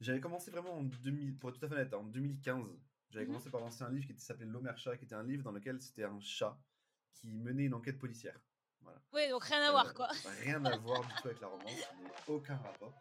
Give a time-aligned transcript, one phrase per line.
[0.00, 2.66] J'avais commencé vraiment en 2000, pour être tout à fait honnête, en 2015.
[3.10, 3.32] J'avais Mhm.
[3.32, 5.80] commencé par lancer un livre qui s'appelait L'Homer Chat, qui était un livre dans lequel
[5.80, 6.58] c'était un chat
[7.12, 8.38] qui menait une enquête policière.
[8.80, 9.00] Voilà.
[9.12, 10.08] Oui, donc rien à Euh, voir, quoi.
[10.42, 11.84] Rien à voir du tout avec la romance,
[12.28, 12.94] aucun rapport.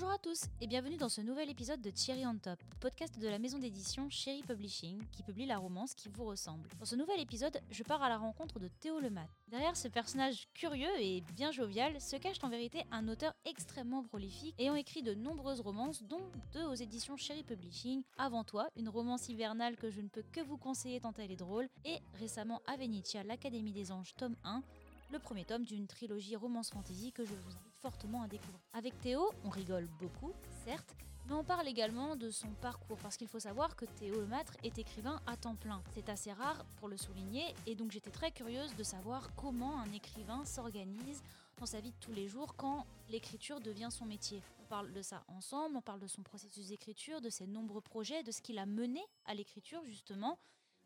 [0.00, 3.26] Bonjour à tous et bienvenue dans ce nouvel épisode de Cherry on Top, podcast de
[3.26, 6.68] la maison d'édition Cherry Publishing qui publie la romance qui vous ressemble.
[6.78, 9.26] Dans ce nouvel épisode, je pars à la rencontre de Théo Lemat.
[9.48, 14.54] Derrière ce personnage curieux et bien jovial se cache en vérité un auteur extrêmement prolifique
[14.60, 19.28] ayant écrit de nombreuses romances, dont deux aux éditions Cherry Publishing, Avant toi, une romance
[19.28, 22.76] hivernale que je ne peux que vous conseiller tant elle est drôle, et récemment à
[22.76, 24.62] Venetia, l'Académie des Anges, tome 1,
[25.10, 28.60] le premier tome d'une trilogie romance fantasy que je vous fortement à découvrir.
[28.72, 30.32] Avec Théo, on rigole beaucoup,
[30.64, 30.94] certes,
[31.26, 34.78] mais on parle également de son parcours, parce qu'il faut savoir que Théo Lemâtre est
[34.78, 35.82] écrivain à temps plein.
[35.94, 39.92] C'est assez rare pour le souligner, et donc j'étais très curieuse de savoir comment un
[39.92, 41.22] écrivain s'organise
[41.58, 44.42] dans sa vie de tous les jours quand l'écriture devient son métier.
[44.62, 48.22] On parle de ça ensemble, on parle de son processus d'écriture, de ses nombreux projets,
[48.22, 50.38] de ce qu'il a mené à l'écriture justement,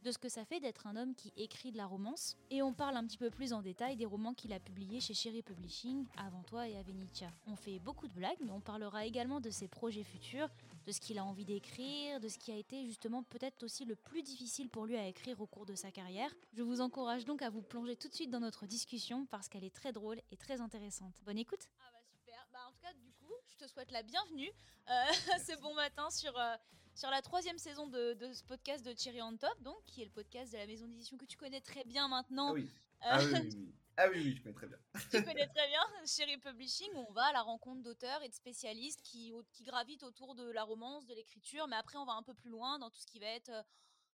[0.03, 2.36] de ce que ça fait d'être un homme qui écrit de la romance.
[2.50, 5.14] Et on parle un petit peu plus en détail des romans qu'il a publiés chez
[5.14, 7.31] Cherry Publishing, Avant toi et Avenitia.
[7.47, 10.48] On fait beaucoup de blagues, mais on parlera également de ses projets futurs,
[10.86, 13.95] de ce qu'il a envie d'écrire, de ce qui a été justement peut-être aussi le
[13.95, 16.33] plus difficile pour lui à écrire au cours de sa carrière.
[16.53, 19.64] Je vous encourage donc à vous plonger tout de suite dans notre discussion parce qu'elle
[19.64, 21.14] est très drôle et très intéressante.
[21.25, 24.03] Bonne écoute Ah bah super, bah en tout cas du coup je te souhaite la
[24.03, 24.50] bienvenue
[24.91, 25.12] euh,
[25.47, 26.56] ce bon matin sur, euh,
[26.94, 30.06] sur la troisième saison de, de ce podcast de Cherry on Top, donc qui est
[30.06, 32.50] le podcast de la maison d'édition que tu connais très bien maintenant.
[32.50, 32.70] Ah oui.
[33.02, 33.74] Euh, Ah oui, oui, oui.
[33.96, 34.78] Ah oui, oui, je connais très bien.
[35.10, 38.34] tu connais très bien Cherry Publishing, où on va à la rencontre d'auteurs et de
[38.34, 42.34] spécialistes qui gravitent autour de la romance, de l'écriture, mais après on va un peu
[42.34, 43.62] plus loin dans tout ce qui va être euh,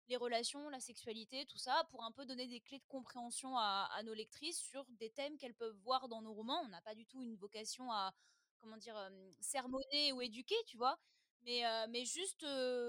[0.09, 3.89] les relations, la sexualité, tout ça, pour un peu donner des clés de compréhension à,
[3.95, 6.63] à nos lectrices sur des thèmes qu'elles peuvent voir dans nos romans.
[6.65, 8.13] On n'a pas du tout une vocation à,
[8.59, 10.99] comment dire, euh, sermonner ou éduquer, tu vois.
[11.45, 12.45] Mais, mais juste,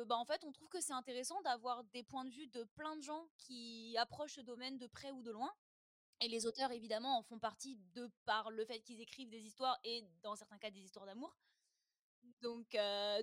[0.07, 2.95] bah, en fait, on trouve que c'est intéressant d'avoir des points de vue de plein
[2.97, 5.51] de gens qui approchent ce domaine de près ou de loin.
[6.21, 9.79] Et les auteurs, évidemment, en font partie de par le fait qu'ils écrivent des histoires
[9.85, 11.33] et, dans certains cas, des histoires d'amour.
[12.41, 12.71] Donc,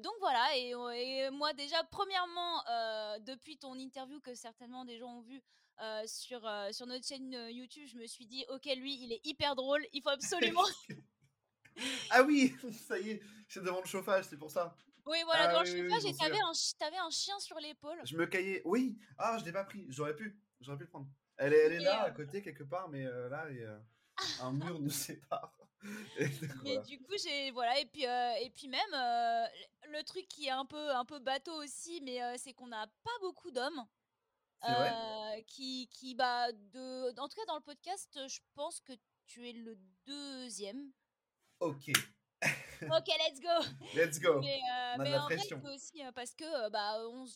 [0.02, 2.62] donc voilà, et, moi déjà, premièrement,
[3.20, 5.42] depuis ton interview que certainement des gens ont vu
[6.06, 6.40] sur,
[6.72, 10.02] sur notre chaîne YouTube, je me suis dit, ok, lui, il est hyper drôle, il
[10.02, 10.64] faut absolument...
[12.08, 12.54] Ah oui,
[12.88, 14.74] ça y est, c'est devant le chauffage, c'est pour ça.
[15.06, 17.38] Oui, voilà, Ah oui, le oui, chauffage, j'en et t'avais un, chi- t'avais un chien
[17.40, 18.00] sur l'épaule.
[18.04, 18.62] Je me caillais.
[18.64, 18.98] Oui.
[19.18, 19.86] Ah, je l'ai pas pris.
[19.88, 20.38] J'aurais pu.
[20.60, 21.06] J'aurais pu le prendre.
[21.38, 23.60] Elle est, elle est Et, là, euh, à côté, quelque part, mais euh, là, et,
[23.60, 23.78] euh,
[24.42, 25.52] un mur nous sépare.
[26.18, 26.80] Et donc, Mais voilà.
[26.82, 29.46] du coup, j'ai voilà et puis euh, et puis même euh,
[29.90, 33.18] le truc qui est un peu un peu bateau aussi, mais c'est qu'on n'a pas
[33.20, 33.84] beaucoup d'hommes
[35.46, 38.94] qui qui bah de en tout cas dans le podcast, je pense que
[39.26, 40.90] tu es le deuxième.
[41.60, 41.90] Ok,
[42.82, 43.48] Ok, let's go.
[43.94, 44.40] let's go.
[44.40, 45.60] Mais, euh, On a de mais la en vrai, pression.
[45.64, 47.26] c'est aussi euh, parce que euh, bah on,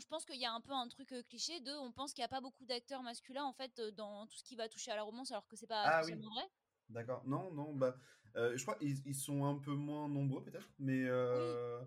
[0.00, 2.26] je pense qu'il y a un peu un truc cliché de on pense qu'il n'y
[2.26, 5.02] a pas beaucoup d'acteurs masculins en fait dans tout ce qui va toucher à la
[5.02, 6.12] romance alors que c'est pas Ah oui.
[6.14, 6.48] vrai.
[6.88, 7.22] D'accord.
[7.26, 7.96] Non, non, bah.
[8.36, 11.04] euh, je crois qu'ils ils sont un peu moins nombreux, peut-être, mais.
[11.06, 11.80] euh,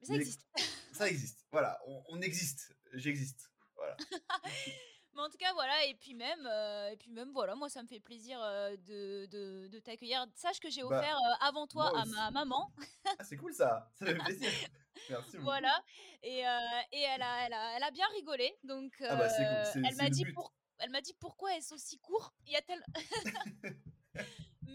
[0.00, 0.46] Mais ça mais existe.
[0.92, 1.46] Ça existe.
[1.52, 2.74] Voilà, on, on existe.
[2.94, 3.50] J'existe.
[3.76, 3.96] Voilà.
[5.16, 7.82] Mais en tout cas, voilà, et puis même, euh, et puis même, voilà, moi, ça
[7.82, 10.26] me fait plaisir euh, de, de, de t'accueillir.
[10.34, 12.70] Sache que j'ai Bah, offert euh, avant toi à ma maman,
[13.18, 13.90] Ah, c'est cool ça.
[13.98, 14.50] Ça fait plaisir.
[15.10, 15.44] Merci beaucoup.
[15.44, 15.82] voilà,
[16.22, 19.96] et, et elle, a, elle, a, elle a bien rigolé, donc Ah bah, cool, elle
[19.96, 22.82] m'a dit pour, elle m'a dit pourquoi est-ce aussi court Il y a tel...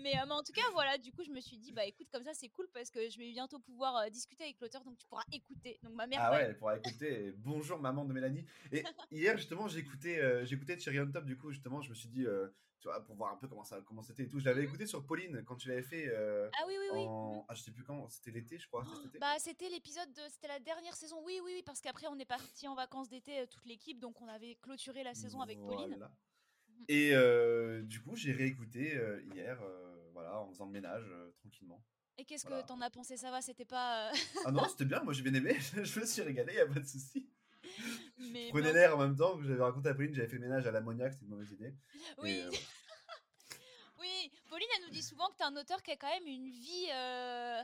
[0.02, 2.08] mais, euh, mais en tout cas, voilà, du coup, je me suis dit, bah écoute,
[2.12, 4.98] comme ça, c'est cool parce que je vais bientôt pouvoir euh, discuter avec l'auteur, donc
[4.98, 5.80] tu pourras écouter.
[5.84, 7.34] Donc ma mère, Ah ouais, elle pourra écouter.
[7.38, 8.46] Bonjour maman de Mélanie.
[8.72, 12.10] Et hier justement, j'écoutais euh, j'écoutais Cherry on Top du coup justement, je me suis
[12.10, 12.48] dit euh,
[12.80, 14.40] tu vois pour voir un peu comment ça comment c'était et tout.
[14.40, 17.00] Je l'avais écouté sur Pauline quand tu l'avais fait Ah oui, oui, oui.
[17.08, 19.20] en ah je sais plus quand, c'était l'été je crois, c'était été.
[19.20, 21.22] Bah, c'était l'épisode, de- c'était la dernière saison.
[21.24, 24.28] Oui, oui, oui, parce qu'après on est parti en vacances d'été toute l'équipe, donc on
[24.28, 25.90] avait clôturé la saison avec Pauline.
[25.90, 26.12] Voilà.
[26.70, 26.86] Mhm.
[26.88, 29.91] Et euh, du coup, j'ai réécouté euh, hier euh,
[30.22, 31.84] voilà, en faisant le ménage euh, tranquillement.
[32.18, 32.62] Et qu'est-ce Voilà.
[32.64, 34.10] que t'en as pensé Ça va, c'était pas.
[34.12, 34.16] euh,
[34.46, 36.80] Ah non, c'était bien, moi j'ai bien aimé, je me suis régalé, y a pas
[36.80, 37.30] de souci.
[38.18, 40.42] mais Je prenais bon, l'air en même temps j'avais raconté à Pauline, j'avais fait le
[40.42, 41.74] ménage à l'ammoniaque, c'était une mauvaise idée.
[42.20, 42.52] Oui, euh,
[44.00, 44.32] oui.
[44.50, 46.88] Pauline, elle nous dit souvent que t'es un auteur qui a quand même une vie
[46.94, 47.62] euh,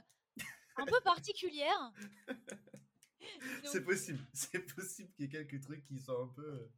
[0.78, 1.92] un peu particulière.
[3.64, 6.46] C'est possible, c'est possible qu'il y ait quelques trucs qui sont un peu.
[6.46, 6.70] euh,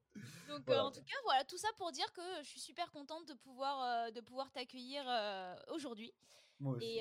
[0.50, 3.28] Donc, euh, en tout cas, voilà, tout ça pour dire que je suis super contente
[3.28, 6.14] de pouvoir, euh, de pouvoir t'accueillir euh, aujourd'hui.
[6.60, 7.00] Moi aussi,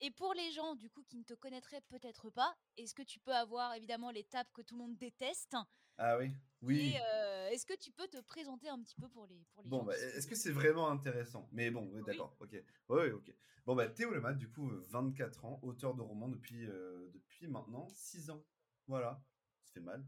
[0.00, 3.18] Et, pour les gens, du coup, qui ne te connaîtraient peut-être pas, est-ce que tu
[3.20, 5.56] peux avoir évidemment l'étape que tout le monde déteste?
[5.96, 6.30] Ah oui,
[6.62, 6.92] oui.
[6.94, 9.78] est, Est-ce que tu peux te présenter un petit peu pour les, pour les Bon,
[9.78, 11.48] gens bah, est-ce que c'est vraiment intéressant?
[11.52, 12.04] Mais bon, oui, Oui.
[12.06, 12.62] d'accord, ok.
[12.88, 13.34] Oui, ok.
[13.64, 17.88] Bon, bah, Théo Lemat, du coup, euh, 24 ans, auteur de romans depuis, depuis maintenant
[17.88, 18.44] 6 ans.
[18.86, 19.22] Voilà.
[19.64, 20.04] Ça fait mal.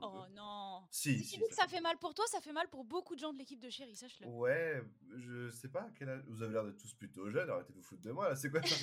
[0.00, 0.32] Oh peu.
[0.34, 2.68] non Si, Si si, tu dis que ça fait mal pour toi, ça fait mal
[2.68, 4.26] pour beaucoup de gens de l'équipe de Chéri, sache-le.
[4.26, 4.82] Ouais,
[5.16, 6.22] je sais pas à quel âge.
[6.26, 8.50] Vous avez l'air d'être tous plutôt jeunes, arrêtez de vous foutre de moi là, c'est
[8.50, 8.74] quoi ça?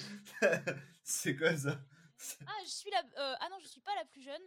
[1.03, 1.81] C'est quoi ça?
[2.45, 2.99] Ah, je suis la...
[2.99, 4.41] euh, ah non, je suis pas la plus jeune.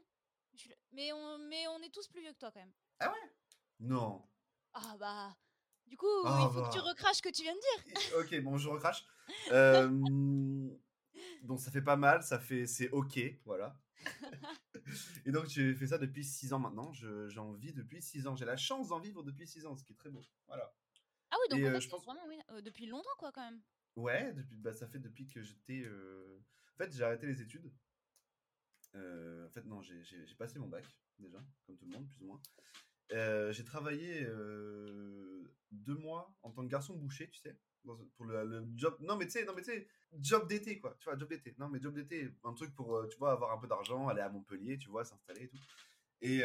[0.55, 1.38] Je suis la- mais, on...
[1.49, 2.73] mais on est tous plus vieux que toi quand même.
[3.81, 4.23] Non.
[4.73, 5.37] Ah bah...
[5.87, 6.85] Du coup, Ah il faut que tu bah.
[6.90, 8.19] recraches ce que tu viens de dire.
[8.19, 9.05] Ok, bon, je recrache.
[9.52, 9.88] Euh,
[11.43, 13.76] donc ça fait pas mal, ça fait, c'est ok, voilà.
[15.26, 16.93] Et donc j'ai fait ça depuis 6 ans maintenant.
[16.93, 18.37] Je- J'en vis depuis 6 ans.
[18.37, 20.22] J'ai la chance d'en vivre depuis 6 ans, ce qui est très beau.
[20.46, 20.75] Voilà.
[21.31, 23.60] Ah oui, donc Et, euh, je pense- vraiment oui, euh, depuis longtemps quoi quand même.
[23.96, 25.82] Ouais, depuis, bah, ça fait depuis que j'étais.
[25.84, 26.38] euh,
[26.75, 27.70] En fait, j'ai arrêté les études.
[28.94, 30.02] Euh, en fait, non, j'ai
[30.38, 30.84] passé mon bac
[31.19, 32.40] déjà, comme tout le monde, plus ou moins.
[33.10, 34.26] Euh, j'ai travaillé
[35.70, 37.58] deux mois en tant que garçon boucher, tu sais,
[38.16, 38.96] pour le, job.
[39.00, 39.88] Non, mais tu sais, non, mais tu sais,
[40.19, 40.96] job d'été, quoi.
[41.00, 41.54] Tu vois, job d'été.
[41.58, 44.28] Non, mais job d'été, un truc pour, tu vois, avoir un peu d'argent, aller à
[44.28, 45.58] Montpellier, tu vois, s'installer et tout.
[46.20, 46.43] Et,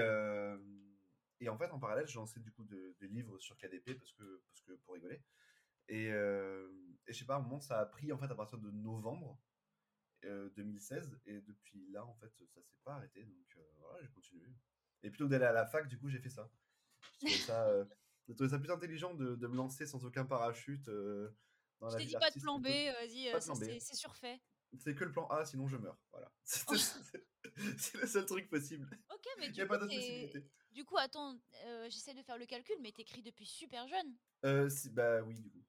[1.39, 4.11] et en fait, en parallèle, j'ai lancé du coup de- des livres sur KDP parce
[4.13, 5.21] que, parce que pour rigoler.
[5.87, 8.71] Et, je sais pas, à un moment, ça a pris en fait à partir de
[8.71, 9.39] novembre
[10.25, 11.19] euh, 2016.
[11.25, 13.23] Et depuis là, en fait, ça s'est pas arrêté.
[13.23, 14.47] Donc voilà, j'ai continué.
[15.03, 16.49] Et plutôt que d'aller à la fac, du coup, j'ai fait ça.
[17.21, 17.85] J'ai trouvé ça, euh,
[18.27, 21.29] j'ai trouvé ça plus intelligent de, de me lancer sans aucun parachute euh,
[21.79, 23.95] dans Je la t'ai vie dit pas de plan B, vas-y, euh, ça, c'est c'est
[23.95, 24.41] surfait.
[24.77, 25.97] C'est que le plan A, sinon je meurs.
[26.11, 26.31] Voilà.
[26.43, 26.65] C'est
[27.77, 28.87] c'est le seul truc possible.
[29.11, 29.79] Ok, mais du coup, pas
[30.77, 31.35] du coup, attends,
[31.65, 34.15] euh, j'essaie de faire le calcul, mais t'écris depuis super jeune.
[34.45, 35.63] Euh, si, bah oui, du coup.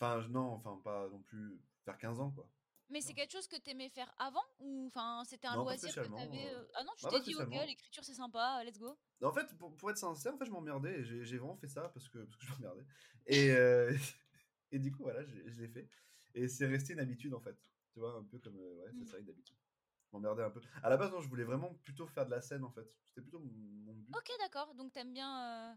[0.00, 2.50] Enfin, non, enfin, pas non plus vers 15 ans, quoi.
[2.90, 6.00] Mais c'est quelque chose que t'aimais faire avant ou enfin c'était un Non, loisir que
[6.00, 8.98] t'avais euh, euh, Ah non, tu t'es dit ok, l'écriture c'est sympa, let's go.
[9.22, 11.04] En fait, pour, pour être sincère, en fait, je m'emmerdais.
[11.04, 12.84] J'ai vraiment fait ça parce que, parce que je m'emmerdais.
[13.26, 13.92] Et, euh,
[14.72, 15.88] et du coup, voilà, je, l'ai fait.
[16.34, 17.56] Et c'est resté une habitude, en fait.
[17.92, 18.56] Tu vois, un peu comme.
[18.56, 19.06] euh, ouais, c'est Mm.
[19.06, 19.56] ça, une habitude.
[20.06, 20.60] Je m'emmerdais un peu.
[20.82, 22.88] À la base, non, je voulais vraiment plutôt faire de la scène, en fait.
[23.04, 23.52] C'était plutôt mon,
[23.84, 24.14] mon but.
[24.16, 24.74] Ok, d'accord.
[24.74, 25.76] Donc t'aimes bien.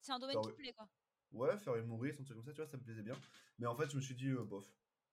[0.00, 0.88] C'est un domaine qui te plaît quoi.
[1.32, 3.14] Ouais, faire humoriste, un truc comme ça, tu vois, ça me plaisait bien.
[3.58, 4.64] Mais en fait, je me suis dit, bof.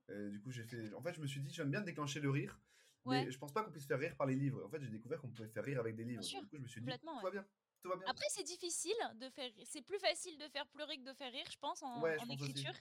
[0.09, 0.93] Et du coup, j'ai fait.
[0.93, 2.59] En fait, je me suis dit, j'aime bien déclencher le rire.
[3.05, 3.25] Ouais.
[3.25, 4.63] Mais je pense pas qu'on puisse faire rire par les livres.
[4.65, 6.23] En fait, j'ai découvert qu'on pouvait faire rire avec des livres.
[6.23, 7.21] sûr, du coup, je me suis dit, tout ouais.
[7.23, 7.45] va bien.
[7.81, 8.05] Tout va bien.
[8.07, 9.51] Après, c'est difficile de faire.
[9.63, 12.23] C'est plus facile de faire pleurer que de faire rire, je pense, en, Ouais, je
[12.23, 12.51] en pense aussi.
[12.51, 12.73] écriture.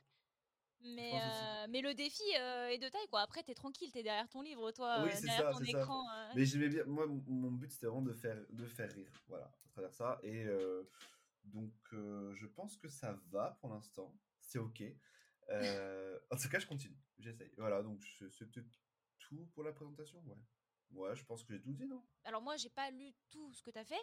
[0.86, 3.20] Mais, euh, mais le défi euh, est de taille, quoi.
[3.22, 6.10] Après, t'es tranquille, t'es derrière ton livre, toi, Oui, euh, derrière ça, ton écran.
[6.10, 6.32] euh.
[6.36, 6.84] Mais j'aimais bien.
[6.84, 9.10] Moi, mon but, c'était vraiment de faire, de faire rire.
[9.28, 10.20] Voilà, à travers ça.
[10.22, 10.82] Et euh,
[11.44, 14.14] donc, euh, je pense que ça va pour l'instant.
[14.40, 14.82] C'est OK.
[15.50, 16.96] Euh, en tout cas, je continue.
[17.24, 17.50] J'essaye.
[17.56, 18.60] Voilà, donc c'est- c'était
[19.18, 20.20] tout pour la présentation.
[20.26, 20.36] Ouais.
[20.90, 22.04] Ouais, je pense que j'ai tout dit, non?
[22.24, 24.02] Alors, moi, j'ai pas lu tout ce que t'as fait,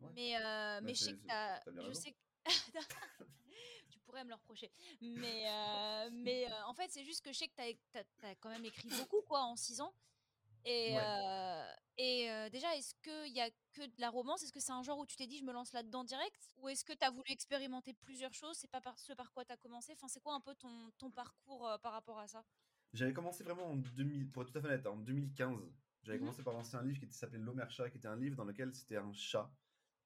[0.00, 0.10] Ouais.
[0.14, 1.60] mais, euh, mais je sais que c'est- t'as.
[1.60, 2.00] t'as bien Je raison.
[2.00, 2.18] sais que.
[3.90, 4.70] tu pourrais me le reprocher.
[5.00, 7.54] Mais, euh, mais euh, en fait, c'est juste que je sais que
[7.92, 9.94] t'as as, quand même écrit beaucoup, quoi, en 6 ans.
[10.64, 11.02] Et, Ouais.
[11.02, 11.66] euh,
[11.98, 14.42] et euh, déjà, est-ce qu'il y a que de la romance?
[14.42, 16.48] Est-ce que c'est un genre où tu t'es dit je me lance là-dedans direct?
[16.56, 18.56] Ou est-ce que tu as voulu expérimenter plusieurs choses?
[18.58, 19.92] C'est pas par ce par quoi tu as commencé?
[19.92, 22.44] Enfin, c'est quoi un peu ton, ton parcours euh, par rapport à ça?
[22.94, 25.60] J'avais commencé vraiment en 2000, pour être tout à fait honnête, en 2015.
[26.02, 26.18] J'avais Mhm.
[26.18, 28.74] commencé par lancer un livre qui s'appelait L'Homer Chat, qui était un livre dans lequel
[28.74, 29.50] c'était un chat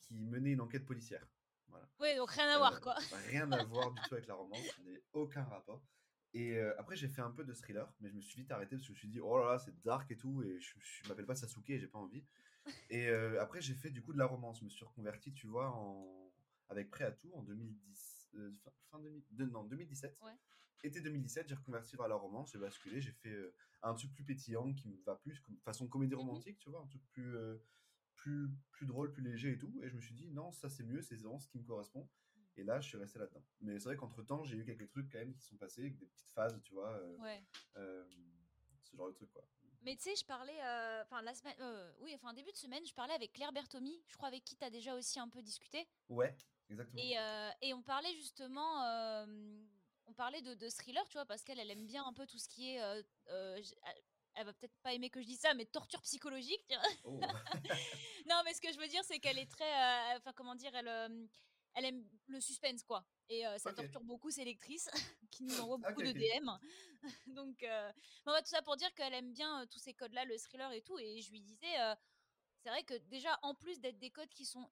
[0.01, 1.27] qui menait une enquête policière.
[1.69, 1.89] Voilà.
[2.01, 2.97] Oui, donc rien à voir, Euh, quoi.
[3.11, 5.83] Rien à voir du tout avec la romance, il n'y avait aucun rapport.
[6.35, 8.77] Et euh, après, j'ai fait un peu de thriller, mais je me suis vite arrêté
[8.77, 10.75] parce que je me suis dit, oh là là, c'est dark et tout, et je,
[10.79, 12.25] je m'appelle pas Sasuke et j'ai pas envie.
[12.91, 14.59] Et euh, après, j'ai fait du coup de la romance.
[14.61, 16.31] Je me suis reconverti, tu vois, en...
[16.69, 20.21] avec Prêt à tout en 2010, euh, fin, fin 2000 de- non, 2017.
[20.23, 20.33] Ouais.
[20.85, 23.37] Été 2017, j'ai reconverti vers la romance, j'ai basculé, j'ai fait
[23.83, 26.21] un truc plus pétillant qui me va plus, comme façon comédie Mhm.
[26.21, 27.35] romantique, tu vois, un truc plus,
[28.17, 29.75] plus, plus drôle, plus léger et tout.
[29.83, 32.09] Et je me suis dit, non, ça c'est mieux, c'est vraiment ce qui me correspond.
[32.59, 33.43] Et là, je suis resté là-dedans.
[33.61, 36.07] Mais c'est vrai qu'entre temps, j'ai eu quelques trucs quand même qui sont passés, des
[36.07, 37.41] petites phases, tu vois, euh, Ouais.
[37.77, 38.05] euh,
[38.83, 39.45] ce genre de truc, quoi.
[39.83, 41.55] Mais tu sais, je parlais, euh, enfin la semaine,
[42.01, 44.65] oui, enfin début de semaine, je parlais avec Claire Bertomi, je crois avec qui tu
[44.65, 45.87] as déjà aussi un peu discuté.
[46.09, 46.37] Ouais,
[46.69, 47.01] exactement.
[47.01, 47.17] Et,
[47.69, 48.83] et on parlait justement,
[50.07, 52.39] on parlait de, de thriller, tu vois, parce qu'elle, elle aime bien un peu tout
[52.39, 56.65] ce qui est, elle- va peut-être pas aimer que je dise ça, mais torture psychologique.
[56.69, 56.89] tu vois.
[57.05, 57.21] Oh.
[58.29, 60.75] non, mais ce que je veux dire, c'est qu'elle est très, euh, enfin comment dire,
[60.75, 61.27] elle, euh,
[61.79, 63.05] elle aime le suspense, quoi.
[63.29, 64.89] Et euh, ça torture beaucoup ses lectrices
[65.31, 66.13] qui nous envoient beaucoup de.
[66.13, 66.51] DM.
[67.27, 67.93] Donc, euh,
[68.27, 70.83] ouais, tout ça pour dire qu'elle aime bien euh, tous ces codes-là, le thriller et
[70.83, 70.99] tout.
[70.99, 71.95] Et je lui disais, euh,
[72.63, 74.69] c'est vrai que déjà, en plus d'être des codes qui sont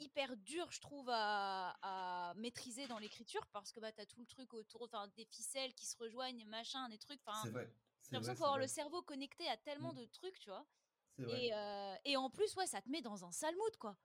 [0.00, 4.20] hyper dur, je trouve, à, à maîtriser dans l'écriture parce que bah, tu as tout
[4.20, 7.20] le truc autour, enfin, des ficelles qui se rejoignent, machin, des trucs.
[7.42, 7.72] C'est vrai.
[8.02, 9.98] j'ai l'impression vrai, qu'il faut c'est avoir le cerveau connecté à tellement Mm.
[9.98, 10.66] de trucs, tu vois.
[11.28, 11.52] Et,
[12.06, 13.98] et en plus, ouais, ça te met dans un sale mood, quoi.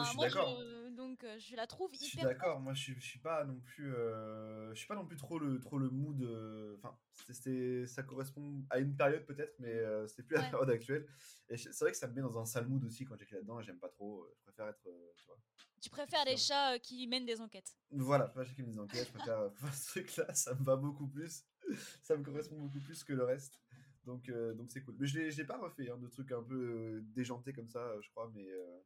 [0.00, 0.58] Enfin, suis moi, d'accord.
[0.58, 2.34] je, donc, euh, je la trouve Je suis hyper forte.
[2.34, 5.16] d'accord, moi je suis, je suis pas non plus, euh, je suis pas non plus
[5.16, 6.22] trop le, trop le mood.
[6.22, 6.98] euh, Enfin,
[7.30, 10.50] c'est- ça correspond à une période peut-être, mais euh, c'est plus la Ouais.
[10.50, 11.06] période actuelle.
[11.48, 13.60] Et c'est vrai que ça me met dans un sale mood aussi quand j'écris là-dedans.
[13.60, 14.22] J'aime pas trop.
[14.22, 15.38] euh, Je préfère être, euh, tu vois.
[15.80, 17.76] Tu préfères les chats euh, qui mènent des enquêtes.
[17.90, 19.06] Voilà, je préfère chacun mes enquêtes.
[19.08, 20.32] Je préfère euh, ce truc-là.
[20.34, 21.44] Ça me va beaucoup plus.
[22.02, 23.60] Ça me correspond beaucoup plus que le reste.
[24.04, 24.96] Donc, euh, donc c'est cool.
[24.98, 28.00] Mais je l'ai, pas refait hein, de trucs un peu euh, déjantés comme ça, euh,
[28.02, 28.30] je crois.
[28.34, 28.80] Mais, euh,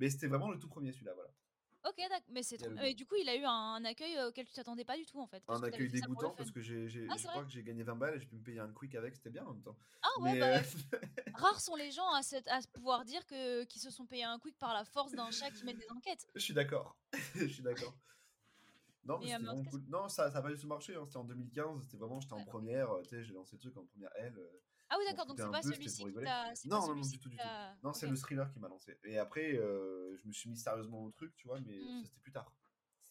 [0.00, 1.30] mais c'était vraiment le tout premier celui-là, voilà.
[1.82, 2.20] Ok, d'accord.
[2.28, 2.68] Mais c'est trop.
[2.70, 5.18] Mais du coup, il a eu un accueil euh, auquel tu t'attendais pas du tout,
[5.18, 5.42] en fait.
[5.48, 8.20] un accueil dégoûtant parce que j'ai, Ah, je crois que j'ai gagné 20 balles et
[8.20, 9.76] j'ai pu me payer un quick avec, c'était bien en même temps.
[10.02, 10.60] Ah ouais, Mais, bah, euh,
[11.34, 14.58] rares sont les gens à, à pouvoir dire que qui se sont payés un quick
[14.58, 16.26] par la force d'un chat qui mène des enquêtes.
[16.34, 16.98] je suis d'accord.
[17.34, 17.94] je suis d'accord.
[19.04, 19.82] Non, mais Mais, euh, cool.
[19.88, 20.94] Non, ça n'a pas du tout marché.
[20.94, 21.84] hein, C'était en 2015.
[21.84, 22.90] C'était vraiment, j'étais en première.
[23.04, 24.34] Tu sais, j'ai lancé le truc en première L.
[24.36, 24.60] euh,
[24.90, 25.26] Ah oui, d'accord.
[25.26, 26.26] Donc c'est pas celui-ci pour qui rigoler.
[26.26, 26.54] t'a.
[26.54, 27.42] c'est pas Non, non, non, du tout, du tout.
[27.82, 28.98] Non, c'est le thriller qui m'a lancé.
[29.04, 32.02] Et après, euh, je me suis mis sérieusement au truc, tu vois, mais Mm.
[32.02, 32.52] ça, c'était plus tard.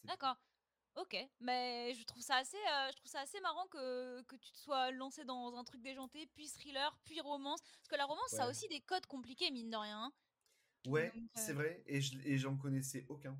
[0.04, 0.36] D'accord.
[0.96, 4.50] Ok, mais je trouve ça assez, euh, je trouve ça assez marrant que, que tu
[4.50, 7.60] te sois lancé dans un truc déjanté, puis thriller, puis romance.
[7.62, 10.02] Parce que la romance, ça a aussi des codes compliqués, mine de rien.
[10.04, 10.12] hein.
[10.86, 11.82] Ouais, c'est euh, vrai.
[11.86, 13.38] Et je- et j'en connaissais aucun.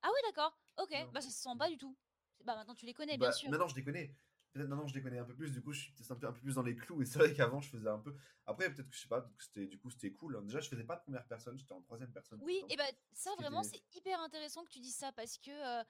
[0.00, 0.58] Ah oui, d'accord.
[0.78, 1.10] Ok, Non.
[1.12, 1.96] bah ça se sent pas du tout.
[2.44, 3.50] Bah maintenant tu les connais, bien Bah, sûr.
[3.50, 4.16] maintenant, je les connais.
[4.52, 5.50] Peut-être maintenant, je les connais un peu plus.
[5.52, 7.00] Du coup, je suis peut-être un peu, un peu plus dans les clous.
[7.02, 8.14] Et c'est vrai qu'avant, je faisais un peu.
[8.46, 9.22] Après, peut-être que je sais pas.
[9.22, 10.36] que c'était du coup, c'était cool.
[10.36, 10.42] hein.
[10.42, 11.58] Déjà, je faisais pas de première personne.
[11.58, 12.38] J'étais en troisième personne.
[12.42, 12.66] Oui, le temps.
[12.70, 15.84] et ben ça vraiment c'est hyper intéressant que tu dises ça parce que euh,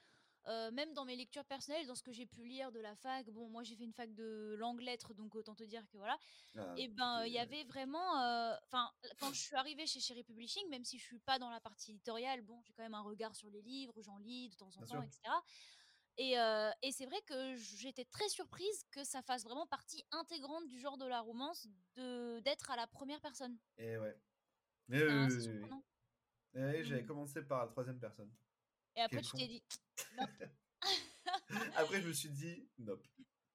[0.48, 3.28] euh, même dans mes lectures personnelles, dans ce que j'ai pu lire de la fac,
[3.30, 6.18] bon moi j'ai fait une fac de langue lettres donc autant te dire que voilà,
[6.56, 8.90] Ah, et ben il y avait vraiment, euh, enfin
[9.20, 11.92] quand je suis arrivée chez Cherry Publishing, même si je suis pas dans la partie
[11.92, 14.80] éditoriale, bon j'ai quand même un regard sur les livres, j'en lis de temps en
[14.80, 15.02] Bien temps, sûr.
[15.04, 15.20] etc.
[16.18, 20.68] Et, euh, et c'est vrai que j'étais très surprise que ça fasse vraiment partie intégrante
[20.68, 21.66] du genre de la romance
[21.96, 23.56] de d'être à la première personne.
[23.78, 24.14] Et ouais.
[24.88, 25.80] Mais C'est oui, oui, oui.
[26.54, 27.06] Et ouais, J'avais Mm.
[27.06, 28.30] commencé par la troisième personne.
[28.96, 29.62] Et après tu t'es dit,
[30.16, 30.30] nope.
[31.76, 33.06] Après, je me suis dit, nope.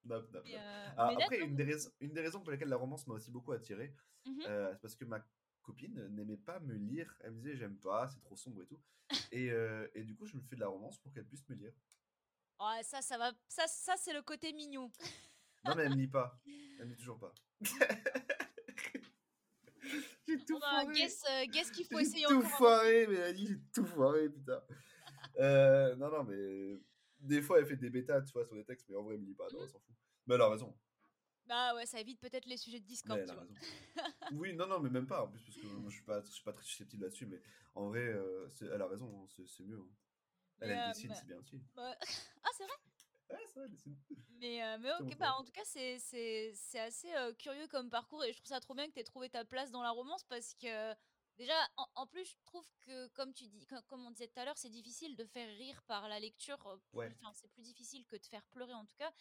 [0.06, 0.46] Nope, nope, nope.
[0.54, 3.14] euh, Alors, mais après, une des, raisons, une des raisons pour lesquelles la romance m'a
[3.16, 3.94] aussi beaucoup attiré,
[4.26, 4.42] Mhm.
[4.46, 5.26] euh, c'est parce que ma
[5.62, 7.16] copine n'aimait pas me lire.
[7.22, 8.80] Elle me disait, j'aime pas, c'est trop sombre et tout.
[9.32, 11.56] Et, euh, et du coup, je me fais de la romance pour qu'elle puisse me
[11.56, 11.74] lire.
[12.60, 13.32] Ouais, ça, ça va.
[13.48, 14.92] Ça, ça c'est le côté mignon.
[15.64, 16.40] Non, mais elle me lit pas.
[16.80, 17.34] Elle me lit toujours pas.
[20.28, 20.94] j'ai tout un foiré.
[20.94, 22.50] guess, euh, guess qu'il faut J'ai essayer tout encore.
[22.52, 24.62] foiré, Mélanie, j'ai tout foiré, putain.
[25.40, 26.80] Euh, non, non, mais
[27.20, 29.22] des fois, elle fait des bêtas, tu vois, sur des textes, mais en vrai, elle
[29.22, 29.64] me lit pas, non, Mhm.
[29.66, 29.96] elle s'en fout.
[30.26, 30.76] Mais elle a raison.
[31.46, 33.46] Bah ouais, ça évite peut-être les sujets de Mais Discord, elle tu vois.
[34.32, 36.32] oui, non, non, mais même pas, en plus, parce que moi, je suis pas, je
[36.32, 37.40] suis pas très susceptible là-dessus, mais
[37.76, 39.78] en vrai, euh, elle a raison, hein, c'est mieux.
[39.80, 39.90] hein.
[40.60, 41.62] Elle, Mais, elle dessine, mais- c'est bien aussi.
[41.76, 42.06] bah, Ah,
[42.58, 42.76] c'est vrai?
[43.32, 43.70] Ouais, c'est vrai.
[44.30, 47.90] Mais, euh, mais ok, bah en tout cas, c'est c'est- c'est assez euh, curieux comme
[47.90, 49.92] parcours et je trouve ça trop bien que tu aies trouvé ta place dans la
[49.92, 50.94] romance parce que
[51.38, 54.40] déjà, en, en plus, je trouve que, comme tu dis, comme, comme on disait tout
[54.40, 56.66] à l'heure, c'est difficile de faire rire par la lecture.
[56.68, 57.16] euh, plus- Ouais.
[57.22, 59.12] Enfin, c'est plus difficile que de faire pleurer en tout cas.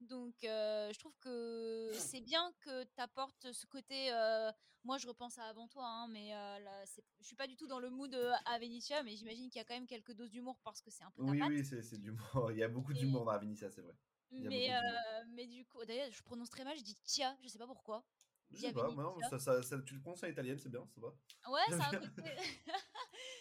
[0.00, 4.12] Donc, euh, je trouve que c'est bien que tu apportes ce côté.
[4.12, 4.52] euh,
[4.84, 6.84] moi, je repense à avant toi, hein, mais euh, là,
[7.20, 9.62] je suis pas du tout dans le mood euh, à Vénitia, mais j'imagine qu'il y
[9.62, 11.50] a quand même quelques doses d'humour parce que c'est un peu ta Oui, patte.
[11.50, 12.20] oui, c'est d'humour.
[12.52, 13.94] Il y a beaucoup d'humour dans Avenicia, c'est vrai.
[14.32, 17.48] A Mais, euh, mais du coup, d'ailleurs, je prononce très mal, je dis Tia, je
[17.48, 18.04] sais pas pourquoi.
[18.50, 21.00] Je sais pas, non, ça, ça, ça- tu le prononces en italienne, c'est bien, ça
[21.00, 21.14] va.
[21.46, 22.22] Ouais, c'est un côté.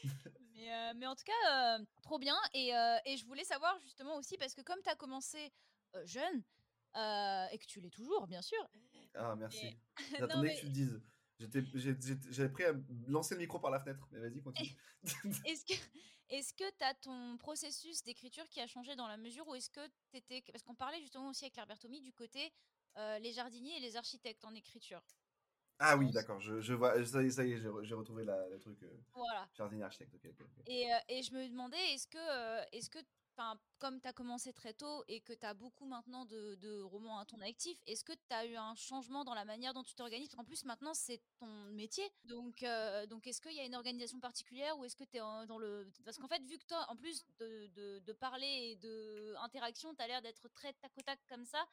[0.53, 2.35] mais, euh, mais en tout cas, euh, trop bien.
[2.53, 5.49] Et, euh, et je voulais savoir justement aussi, parce que comme tu as commencé euh,
[6.05, 6.43] jeune,
[6.95, 8.67] euh, et que tu l'es toujours, bien sûr.
[9.15, 9.77] Ah, merci.
[10.11, 11.01] Non, J'attendais mais- que tu le dises.
[12.29, 12.73] J'avais prêt à
[13.07, 14.75] lancer le micro par la fenêtre, mais vas-y, continue.
[15.45, 15.73] Est-ce que
[16.29, 19.69] est-ce que tu as ton processus d'écriture qui a changé dans la mesure où est-ce
[19.69, 20.41] que tu étais.
[20.51, 22.51] Parce qu'on parlait justement aussi avec Herbert Tommy du côté
[22.97, 25.01] euh, les jardiniers et les architectes en écriture.
[25.79, 27.93] Ah oui, d'accord, je, je vois, ça y est, ça y est, j'ai re- j'ai
[27.93, 29.47] retrouvé la, le truc euh, Voilà.
[29.53, 30.15] jardinier architecte.
[30.15, 30.63] ok, ok, ok.
[30.65, 32.99] Et, euh, et je me demandais, est-ce que, euh, est-ce que
[33.79, 37.19] comme tu as commencé très tôt et que tu as beaucoup maintenant de, de romans
[37.19, 39.95] à ton actif, est-ce que tu as eu un changement dans la manière dont tu
[39.95, 40.29] t'organises?
[40.35, 42.09] Qu'en plus, maintenant, c'est ton métier.
[42.25, 45.19] Donc, euh, donc est-ce qu'il y a une organisation particulière ou est-ce que tu es
[45.47, 45.91] dans le.
[46.05, 49.93] Parce qu'en fait, vu que toi, en plus de, de, de parler et de interaction,
[49.95, 51.63] tu as l'air d'être très tac au tac comme ça.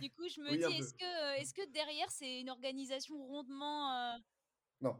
[0.00, 3.92] Du coup, je me Oui, dis, est-ce que, est-ce que derrière, c'est une organisation rondement.
[4.14, 4.18] euh,
[4.80, 4.96] Non.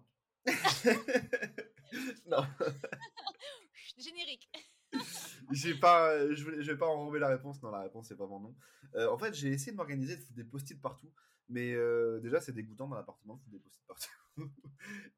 [2.26, 2.45] non,
[3.99, 4.49] générique
[5.50, 7.62] j'ai pas, euh, je, vais, je vais pas enrober la réponse.
[7.62, 8.57] Non, la réponse c'est vraiment non.
[8.95, 11.12] Euh, en fait, j'ai essayé de m'organiser, de foutre des post-it partout,
[11.49, 14.11] mais euh, déjà c'est dégoûtant dans l'appartement de foutre des post-it partout.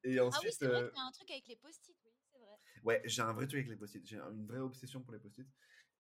[0.05, 2.39] Et Ah oui, ensuite, c'est vrai euh, a un truc avec les post-it, oui, c'est
[2.39, 2.57] vrai.
[2.85, 4.05] Ouais, j'ai un vrai truc avec les post-it.
[4.07, 5.47] J'ai une vraie obsession pour les post-it.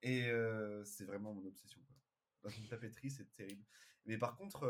[0.02, 1.80] Et euh, c'est vraiment mon obsession.
[2.42, 2.50] Quoi.
[2.58, 3.64] Une papeterie, c'est terrible.
[4.04, 4.66] Mais par contre,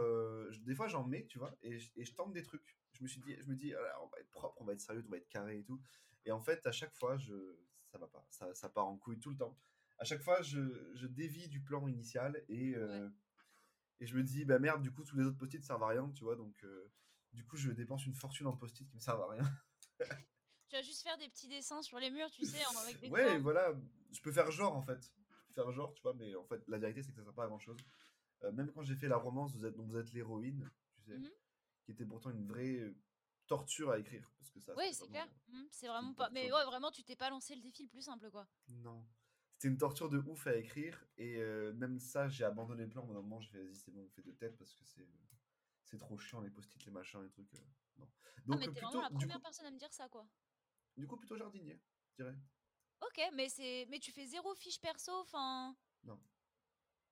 [0.51, 2.77] je- des fois, j'en mets, tu vois, et je, et je tente des trucs.
[2.93, 4.81] Je me suis dit, je me dis, Ah, on va être propre, on va être
[4.81, 5.81] sérieux, on va être carré et tout.
[6.27, 7.33] Et en fait, à chaque fois, je,
[7.93, 8.25] ça va pas.
[8.31, 9.57] Ça, ça part en couille tout le temps.
[9.99, 13.09] À chaque fois, je, je dévie du plan initial et, euh,
[14.01, 16.11] et je me dis, bah merde, du coup, tous les autres post-it servent à rien,
[16.11, 16.35] tu vois.
[16.35, 16.91] Donc, euh,
[17.33, 19.45] du coup, je dépense une fortune en post-it qui me servent à rien.
[20.69, 23.09] Tu vas juste faire des petits dessins sur les murs, tu sais, en- avec des
[23.11, 23.75] Ouais, voilà,
[24.11, 25.03] je peux faire genre en fait.
[25.05, 27.35] Je peux faire genre, tu vois, mais en fait, la vérité, c'est que ça sert
[27.35, 27.77] pas à grand chose.
[28.55, 31.31] même quand j'ai fait la romance, vous êtes, dont vous êtes l'héroïne, tu sais, Mhm.
[31.85, 32.97] qui était pourtant une vraie euh,
[33.57, 34.31] torture à écrire.
[34.39, 35.29] Parce que ça, c'était c'est clair.
[35.71, 36.31] C'est vraiment pas pas.
[36.31, 38.47] Mais ouais, vraiment, tu t'es pas lancé le défi le plus simple, quoi.
[38.69, 39.07] Non.
[39.55, 43.03] C'était une torture de ouf à écrire, et euh, même ça, j'ai abandonné le plan.
[43.05, 45.07] Au moment, j'ai fait, vas-y, c'est bon, on fait de tête parce que c'est
[45.85, 47.53] c'est trop chiant, les post-it, les machins, les trucs.
[47.55, 47.59] euh,
[47.99, 48.09] non.
[48.11, 50.09] Ah, Donc, mais euh, t'es plutôt, vraiment la première coup, personne à me dire ça,
[50.09, 50.27] quoi.
[50.97, 51.79] du coup, plutôt jardinier,
[52.11, 52.37] je dirais.
[53.03, 55.77] Ok, mais c'est, mais tu fais zéro fiche perso, enfin.
[56.05, 56.19] Non.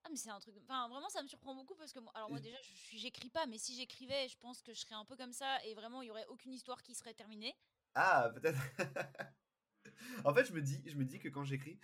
[0.03, 2.29] Ah mais c'est un truc, enfin vraiment ça me surprend beaucoup parce que moi, alors
[2.29, 5.05] moi déjà je suis, j'écris pas, mais si j'écrivais, je pense que je serais un
[5.05, 7.55] peu comme ça et vraiment il y aurait aucune histoire qui serait terminée.
[7.93, 8.59] Ah, peut-être.
[10.25, 11.79] en fait, je me dis, je me dis que quand j'écris,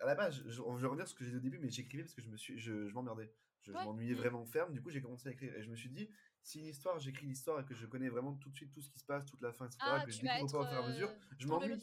[0.00, 1.70] à la base, je, je, je vais revenir ce que j'ai dit au début, mais
[1.70, 3.84] j'écrivais parce que je me suis, je, je m'emmerdais, je, Ouais.
[3.84, 4.18] m'ennuyais Mm.
[4.18, 4.72] vraiment ferme.
[4.72, 6.10] Du coup, j'ai commencé à écrire et je me suis dit,
[6.42, 8.90] si une histoire, j'écris l'histoire et que je connais vraiment tout de suite tout ce
[8.90, 10.84] qui se passe, toute la fin, etc., Ah, que je découvre pas au fur et
[10.84, 11.82] à mesure, euh, m'ennuie.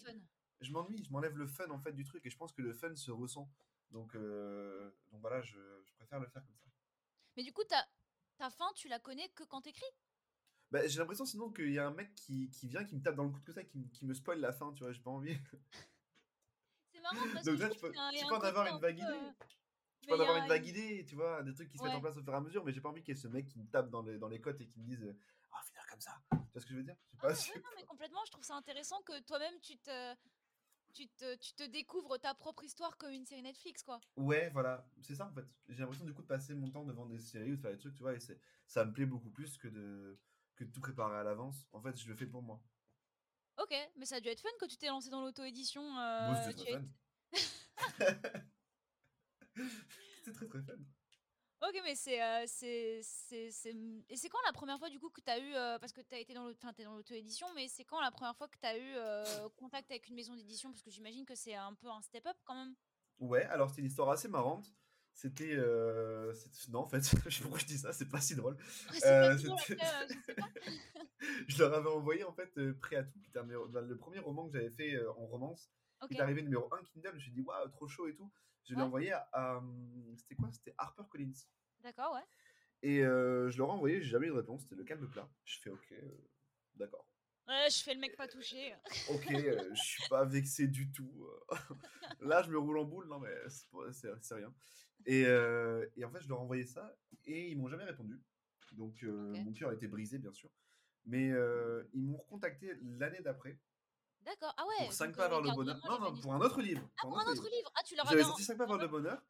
[0.60, 2.74] Je m'ennuie, je m'enlève le fun en fait du truc et je pense que le
[2.74, 3.48] fun se ressent.
[3.92, 6.70] Donc, euh, donc voilà, je, je préfère le faire comme ça.
[7.36, 7.88] Mais du coup ta,
[8.38, 9.86] ta fin tu la connais que quand t'écris?
[10.72, 13.16] Bah, j'ai l'impression sinon qu'il y a un mec qui, qui vient, qui me tape
[13.16, 15.02] dans le coude que ça, qui, me- qui me spoil la fin, tu vois, j'ai
[15.02, 15.38] pas envie.
[16.94, 18.76] C'est marrant parce Donc que là, je peux, un- y tu peux en avoir une
[18.76, 19.12] un vague peu, idée.
[19.14, 19.32] euh,
[20.02, 22.02] Tu peux en avoir une vague idée, tu vois, des trucs qui se mettent en
[22.02, 23.48] place au fur et à mesure, mais j'ai pas envie qu'il y ait ce mec
[23.48, 25.18] qui me tape dans les, dans les côtes et qui me dise euh,
[25.54, 26.22] Ah, finir comme ça.
[26.32, 26.96] Tu vois ce que je veux dire?
[27.06, 29.20] Je sais Ah pas ouais, si- ouais, non, mais complètement, je trouve ça intéressant que
[29.22, 30.16] toi-même tu te,
[30.94, 34.00] tu te, tu te découvres ta propre histoire comme une série Netflix quoi.
[34.16, 35.46] Ouais, voilà, c'est ça en fait.
[35.70, 37.78] J'ai l'impression du coup de passer mon temps devant des séries ou de faire des
[37.78, 38.20] trucs, tu vois, et
[38.66, 40.20] ça me plaît beaucoup plus que de,
[40.56, 41.68] que de tout préparer à l'avance.
[41.72, 42.62] En fait, je le fais pour moi.
[43.58, 45.98] Ok, mais ça a dû être fun que tu t'es lancé dans l'auto-édition.
[45.98, 46.88] Euh, c'était tu très as fun.
[50.18, 50.78] C'était très très fun.
[51.62, 52.22] Ok, mais c'est.
[52.22, 53.76] euh, c'est, c'est, c'est-
[54.10, 55.56] Et c'est quand la première fois, du coup, que tu as eu.
[55.56, 58.00] euh, parce que tu as été dans l'auto- enfin, t'es dans l'auto-édition, mais c'est quand
[58.00, 60.70] la première fois que tu as eu euh, contact avec une maison d'édition?
[60.70, 62.76] Parce que j'imagine que c'est un peu un step-up quand même.
[63.20, 64.72] Ouais, alors c'était une histoire assez marrante.
[65.14, 65.56] C'était.
[65.56, 66.32] euh,
[66.70, 68.56] Non, en fait, je sais pas pourquoi je dis ça, c'est pas si drôle.
[68.94, 70.50] c'est pas drôle, c'était- après, euh, je sais pas.
[71.48, 73.82] je leur avais envoyé en fait euh, Prêt à tout, qui était un numéro- ben,
[73.82, 75.72] le premier roman que j'avais fait euh, en romance.
[76.04, 76.10] Ok.
[76.12, 78.32] Il est arrivé numéro 1 Kindle, je me suis dit, waouh, trop chaud et tout.
[78.68, 78.86] Je l'ai Ouais.
[78.86, 79.20] envoyé à.
[79.32, 80.50] à, hum, C'était quoi?
[80.52, 81.34] C'était Harper Collins.
[81.80, 82.26] D'accord, ouais.
[82.84, 85.30] Et euh, je leur ai envoyé, j'ai jamais eu de réponse, c'était le calme plat.
[85.46, 86.12] Je fais, ok, euh,
[86.76, 87.08] d'accord.
[87.48, 88.76] Ouais, je fais le mec pas touché.
[89.10, 91.28] Ok, euh, je suis pas vexé du tout.
[92.20, 93.34] Là, je me roule en boule, non, mais
[93.92, 94.54] c'est rien.
[95.06, 96.94] Et, et en fait, je leur ai envoyé ça
[97.26, 98.22] et ils m'ont jamais répondu.
[98.74, 99.40] Donc, Ok.
[99.46, 100.50] mon cœur a été brisé, bien sûr.
[101.06, 101.32] Mais
[101.94, 103.58] ils m'ont recontacté l'année d'après
[104.28, 104.86] D'accord, ah ouais.
[104.86, 105.80] pour 5 donc, pas euh, vers le bonheur.
[105.88, 106.82] Non, non, pour un autre livre.
[106.98, 108.28] Ah, pour un autre livre Ah, tu leur J'avais avais.
[108.28, 109.22] sorti 5 pas vers le bonheur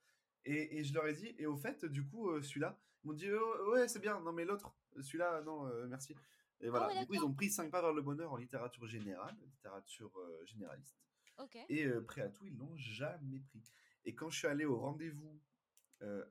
[0.43, 3.13] et, et je leur ai dit, et au fait, du coup, euh, celui-là, ils m'ont
[3.13, 6.15] dit, Oh, ouais, c'est bien, non, mais l'autre, celui-là, non, euh, merci.
[6.61, 8.37] Et voilà, Ah ouais, du coup, ils ont pris 5 pas vers le bonheur en
[8.37, 10.97] littérature générale, littérature euh, généraliste.
[11.37, 11.57] Ok.
[11.69, 13.61] Et prêt à tout, ils l'ont jamais pris.
[14.05, 15.39] Et quand je suis allé au rendez-vous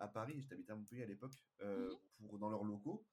[0.01, 1.91] à Paris, j'habitais à Montpellier à l'époque, Mhm.
[2.19, 3.05] pour dans leurs locaux,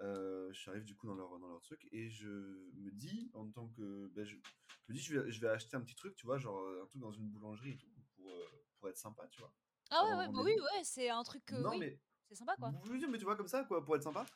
[0.00, 3.48] euh, je arrive du coup dans leur, dans leur truc et je me dis, en
[3.50, 4.08] tant que.
[4.14, 6.38] ben, je, je me dis, je vais, je vais acheter un petit truc, tu vois,
[6.38, 8.44] genre un truc dans une boulangerie et tout, pour, euh,
[8.78, 9.52] pour être sympa, tu vois.
[9.90, 11.52] Ah ouais, ouais, bah oui, ouais, c'est un truc.
[11.52, 12.00] euh, non, oui, mais.
[12.28, 12.72] c'est sympa quoi.
[13.08, 14.26] Mais tu vois, comme ça, quoi, pour être sympa.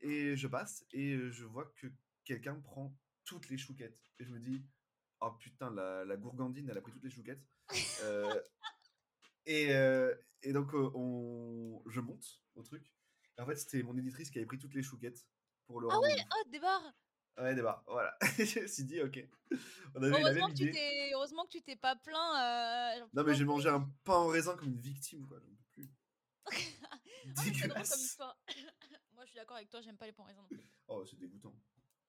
[0.00, 1.88] Et je passe et euh, je vois que
[2.24, 4.00] quelqu'un prend toutes les chouquettes.
[4.18, 4.64] Et je me dis,
[5.20, 7.44] oh putain, la, la gourgandine, elle a pris toutes les chouquettes.
[8.02, 8.40] Euh,
[9.46, 12.92] et, euh, et donc, euh, on, je monte au truc.
[13.40, 15.26] En fait, c'était mon éditrice qui avait pris toutes les chouquettes
[15.66, 16.92] pour le Ah ouais, ah, débarre
[17.38, 18.14] Ouais, débat, voilà.
[18.38, 19.18] je me suis dit, ok.
[19.94, 21.10] On avait Heureusement que, tu t'es...
[21.14, 22.36] Heureusement que tu t'es pas plaint.
[23.00, 25.38] euh, Non, mais j'ai mangé un pain en raisin comme une victime, quoi.
[25.40, 25.88] J'en peux plus.
[26.92, 28.00] Ah, mais c'est drôle comme Dégueulasse.
[28.02, 28.38] histoire.
[29.12, 30.60] Moi, je suis d'accord avec toi, j'aime pas les pains non plus.
[30.88, 31.54] Oh, c'est dégoûtant.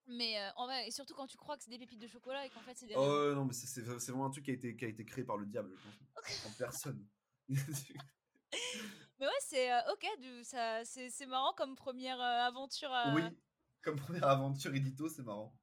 [0.07, 2.45] Mais euh, en vrai, et surtout quand tu crois que c'est des pépites de chocolat
[2.45, 4.45] et qu'en fait c'est des Oh ouais, non, mais c'est c'est- c'est vraiment un truc
[4.45, 6.45] qui a été, qui a été créé par le diable, je pense.
[6.45, 7.05] En personne.
[9.51, 12.89] C'est euh, ok, du, ça, c'est, c'est marrant comme première euh, aventure.
[12.93, 13.21] à- oui,
[13.81, 15.53] comme première aventure édito, c'est marrant.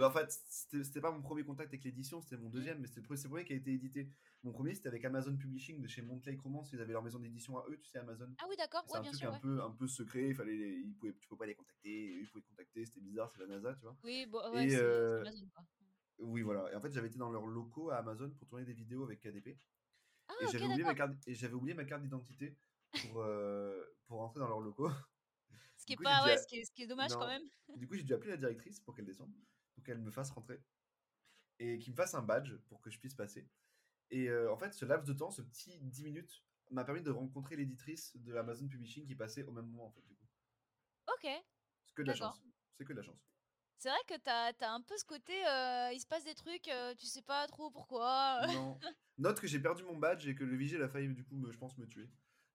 [0.00, 3.02] En fait, c'était c'était pas mon premier contact avec l'édition, c'était mon deuxième, mais c'était
[3.02, 4.08] le, pre- c'est le premier qui a été édité.
[4.42, 7.58] Mon premier, c'était avec Amazon Publishing de chez Montlake Romance, ils avaient leur maison d'édition
[7.58, 8.28] à eux, tu sais, Amazon.
[8.38, 9.28] Ah oui, d'accord, C'est ouais, un bien truc sûr.
[9.28, 9.38] un, ouais.
[9.40, 12.20] peu, un peu secret, il fallait les- ils pouvaient, tu peux pas les contacter, eux,
[12.22, 13.96] ils pouvaient te contacter, c'était bizarre, c'est la NASA, tu vois.
[14.02, 15.64] Oui, bon, ouais, Et, c'est, euh, c'est Amazon quoi.
[16.20, 16.72] Oui, voilà.
[16.72, 19.20] Et en fait, j'avais été dans leurs locaux à Amazon pour tourner des vidéos avec
[19.20, 19.58] KDP.
[20.28, 21.08] Ah, et ok, j'avais oublié, ma d'accord.
[21.08, 21.28] carte...
[21.28, 22.56] et j'avais oublié ma carte d'identité
[23.02, 24.90] pour, euh, pour rentrer dans leurs locaux.
[25.76, 27.42] Ce qui est coup, pas, ouais, ce qui est, ce qui est dommage quand même.
[27.76, 29.32] Du coup, j'ai dû appeler la directrice pour qu'elle descende,
[29.74, 30.60] pour qu'elle me fasse rentrer
[31.58, 33.48] et qu'il me fasse un badge pour que je puisse passer.
[34.10, 37.10] Et euh, en fait, ce laps de temps, ce petit 10 minutes, m'a permis de
[37.10, 40.26] rencontrer l'éditrice de Amazon Publishing qui passait au même moment, en fait, du coup.
[41.08, 41.30] Ok.
[41.84, 42.42] C'est que de la chance.
[42.76, 43.20] C'est que de la chance.
[43.78, 46.66] C'est vrai que t'as as un peu ce côté, euh, il se passe des trucs,
[46.68, 48.46] euh, tu sais pas trop pourquoi.
[48.46, 48.78] Non.
[49.18, 51.52] Note que j'ai perdu mon badge et que le vigile a failli, du coup, me-
[51.52, 52.08] je pense, me tuer.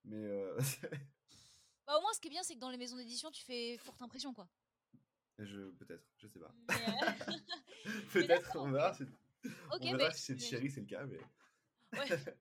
[0.05, 0.57] Mais euh,
[1.87, 3.77] Bah, au moins, ce qui est bien, c'est que dans les maisons d'édition, tu fais
[3.77, 4.47] forte impression, quoi.
[5.39, 6.53] je peut-être, je sais pas.
[6.71, 7.33] Euh,
[8.13, 8.93] Peut-être, on verra.
[8.93, 9.49] si- ok,
[9.81, 11.05] on verra mais- si c'est Thierry, c'est le cas.
[11.05, 11.19] Mais...
[11.99, 12.07] ouais.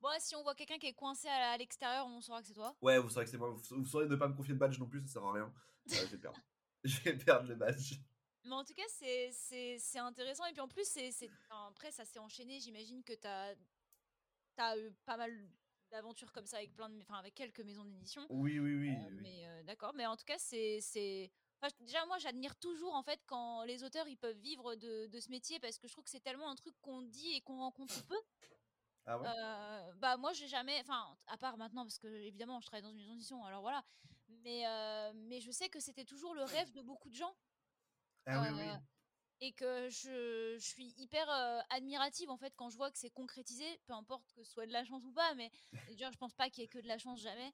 [0.00, 2.76] Bon, si on voit quelqu'un qui est coincé à, l'extérieur, on saura que c'est toi.
[2.82, 3.48] Ouais, vous saurez que c'est moi.
[3.48, 5.44] Vous, vous saurez ne pas me confier de badge non plus, ça sert à rien.
[5.44, 6.38] Euh, je vais perdre.
[6.84, 7.94] je vais perdre le badge.
[8.44, 10.44] Mais en tout cas, c'est- intéressant.
[10.44, 12.60] Et puis en plus, c'est après, ça s'est enchaîné.
[12.60, 15.32] J'imagine que tu as, eu pas mal
[15.94, 18.26] d'aventures comme ça avec, plein de, enfin, avec quelques maisons d'édition.
[18.28, 18.90] Oui, oui, oui.
[18.90, 19.18] Euh, oui.
[19.22, 19.92] Mais euh, d'accord.
[19.94, 20.80] Mais en tout cas, c'est.
[20.80, 21.30] c'est-
[21.60, 25.20] enfin, déjà, moi, j'admire toujours en fait quand les auteurs ils peuvent vivre de, de
[25.20, 27.58] ce métier parce que je trouve que c'est tellement un truc qu'on dit et qu'on
[27.58, 28.18] rencontre peu.
[29.06, 29.28] Ah ouais?
[29.28, 32.88] Euh, bah moi j'ai jamais enfin à part maintenant parce que évidemment je travaille dans
[32.90, 33.84] une maison d'édition alors voilà
[34.44, 34.64] mais
[35.28, 37.34] mais je sais que c'était toujours le rêve de beaucoup de gens
[38.24, 38.68] Ah oui, oui.
[39.40, 43.10] Et que je, je suis hyper euh, admirative en fait quand je vois que c'est
[43.10, 45.50] concrétisé peu importe que ce soit de la chance ou pas mais
[45.90, 47.52] je pense pas qu'il y ait que de la chance jamais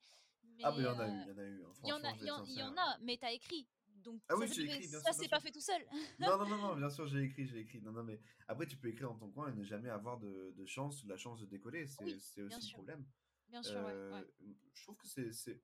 [0.56, 1.62] mais Ah, mais il y en a eu, il y en a eu.
[1.64, 3.66] hein, il y en a y en, y en a mais t'as écrit
[4.02, 5.84] donc Ah ça oui, j'ai écrit, bien ça c'est pas fait tout seul
[6.18, 7.82] Non, non, non, non, bien sûr, j'ai écrit, j'ai écrit.
[7.82, 10.54] Non, non, mais après, tu peux écrire dans ton coin et ne jamais avoir de,
[10.56, 11.86] de chance, la chance de décoller.
[11.86, 13.04] C'est Oui, aussi le problème.
[13.48, 14.54] bien sûr ouais, Euh, ouais.
[14.72, 15.60] Je trouve que c'est.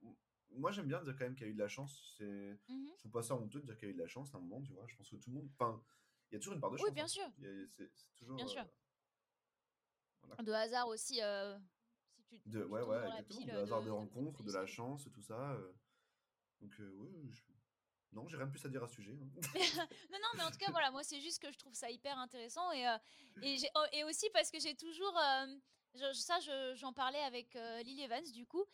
[0.51, 2.15] Moi, j'aime bien dire quand même qu'il y a eu de la chance.
[2.19, 2.59] C'est...
[2.69, 2.89] Mhm.
[2.95, 4.37] Je trouve pas ça honteux de dire qu'il y a eu de la chance à
[4.37, 4.85] un moment, tu vois.
[4.87, 5.49] Je pense que tout le monde.
[5.59, 5.83] Enfin,
[6.31, 6.87] il y a toujours une part de chance.
[6.87, 7.09] oui bien hein.
[7.09, 7.29] sûr
[7.71, 8.37] C'est toujours.
[8.37, 8.63] Bien sûr.
[8.63, 8.65] euh,
[10.23, 10.43] voilà.
[10.43, 11.57] de hasard aussi euh,
[12.29, 13.39] si tu, De, tu ouais, ouais, la exactement.
[13.41, 15.53] pile De hasard de, de rencontres, de la chance, tout ça.
[15.53, 15.73] euh.
[16.61, 16.83] Donc, je-
[18.13, 19.13] non, j'ai rien de plus à dire à ce sujet.
[19.13, 19.29] hein.
[20.11, 22.17] non, non, mais en tout cas, voilà, moi, c'est juste que je trouve ça hyper
[22.19, 22.71] intéressant.
[22.73, 22.97] Et, euh,
[23.75, 25.17] oh, et aussi parce que j'ai toujours.
[25.19, 25.47] euh,
[25.95, 28.65] je- ça, je- j'en parlais avec euh, Lily Evans, du coup,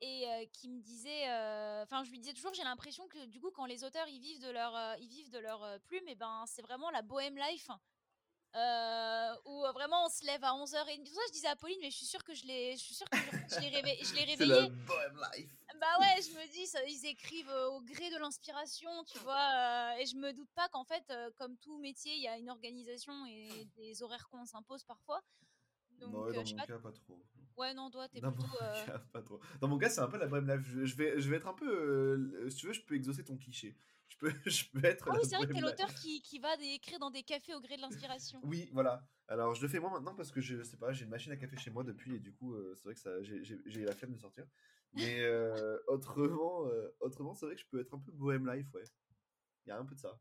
[0.00, 1.28] et euh, qui me disait.
[1.28, 4.20] euh, Enfin, je lui disais toujours, j'ai l'impression que, du coup, quand les auteurs ils
[4.20, 7.02] vivent de leur, euh, ils vivent de leur euh, plume, et ben, c'est vraiment la
[7.02, 7.68] bohème life.
[8.56, 11.56] euh, où euh, vraiment on se lève à 11h et tout ça je disais à
[11.56, 13.68] Pauline mais je suis sûre que je l'ai je suis sûre que je, je l'ai
[13.68, 14.24] réveillé je l'ai
[14.62, 14.72] life.
[15.80, 19.34] bah ouais, je me dis, ça, ils écrivent euh, au gré de l'inspiration, tu vois.
[19.34, 22.38] euh, et je me doute pas qu'en fait, euh, comme tout métier, il y a
[22.38, 25.20] une organisation et des horaires qu'on s'impose parfois.
[26.00, 26.66] Donc, non, euh, dans je sais mon pas.
[26.66, 27.18] cas, pas trop.
[27.56, 28.46] Ouais, non, toi, t'es Dans plutôt.
[28.46, 29.40] mon euh, cas, pas trop.
[29.60, 30.66] Dans mon cas, c'est un peu la bohème life.
[30.66, 31.68] Je, je vais, je vais être un peu.
[31.70, 33.76] euh, si tu veux, je peux exaucer ton cliché.
[34.08, 35.06] Je peux, je peux être.
[35.08, 37.54] Ah la oui, c'est vrai que t'es l'auteur qui, qui va écrire dans des cafés
[37.54, 38.40] au gré de l'inspiration.
[38.42, 39.08] Oui, voilà.
[39.28, 41.36] Alors, je le fais moi maintenant parce que je sais pas, j'ai une machine à
[41.36, 44.12] café chez moi depuis et du coup, euh, c'est vrai que ça, j'ai- la flemme
[44.12, 44.46] de sortir.
[44.92, 48.72] Mais euh, autrement, euh, autrement, c'est vrai que je peux être un peu bohème life,
[48.74, 48.84] ouais.
[49.66, 50.20] Il y a un peu de ça.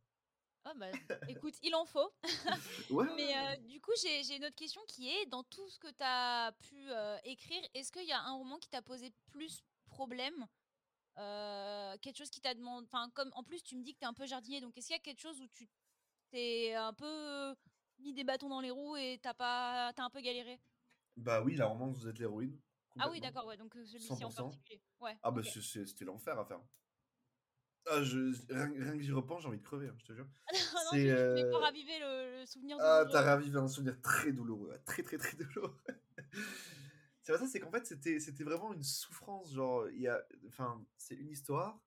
[0.66, 0.88] Ah bah,
[1.28, 2.12] écoute, il en faut.
[2.90, 3.08] Ouais.
[3.16, 6.04] Mais euh, du coup, j'ai une autre question qui est dans tout ce que tu
[6.04, 10.48] as pu euh, écrire, est-ce qu'il y a un roman qui t'a posé plus problème
[11.18, 12.88] euh, Quelque chose qui t'a demandé.
[12.88, 14.88] Enfin, comme en plus, tu me dis que tu es un peu jardinier, donc est-ce
[14.88, 15.68] qu'il y a quelque chose où tu
[16.30, 17.56] t'es un peu
[18.00, 20.60] mis des bâtons dans les roues et t'as pas, t'as un peu galéré?
[21.18, 22.60] Bah oui, la romance, vous êtes l'héroïne.
[23.00, 24.36] Ah oui, d'accord, ouais, donc celui-ci en 100%.
[24.36, 24.82] particulier.
[25.00, 25.18] Ouais.
[25.24, 26.62] Ah bah c'était l'enfer à faire.
[27.86, 28.18] Ah, je,
[28.54, 30.28] rien, rien que j'y repense, j'ai envie de crever, hein, je te jure.
[30.74, 34.00] Non, c'est, je, vais pas euh, raviver le, le souvenir Ah, t'as ravivé un souvenir
[34.02, 35.78] très douloureux, très très très douloureux.
[37.22, 40.24] c'est pas ça, c'est qu'en fait c'était c'était vraiment une souffrance, genre il y a,
[40.48, 41.80] enfin c'est une histoire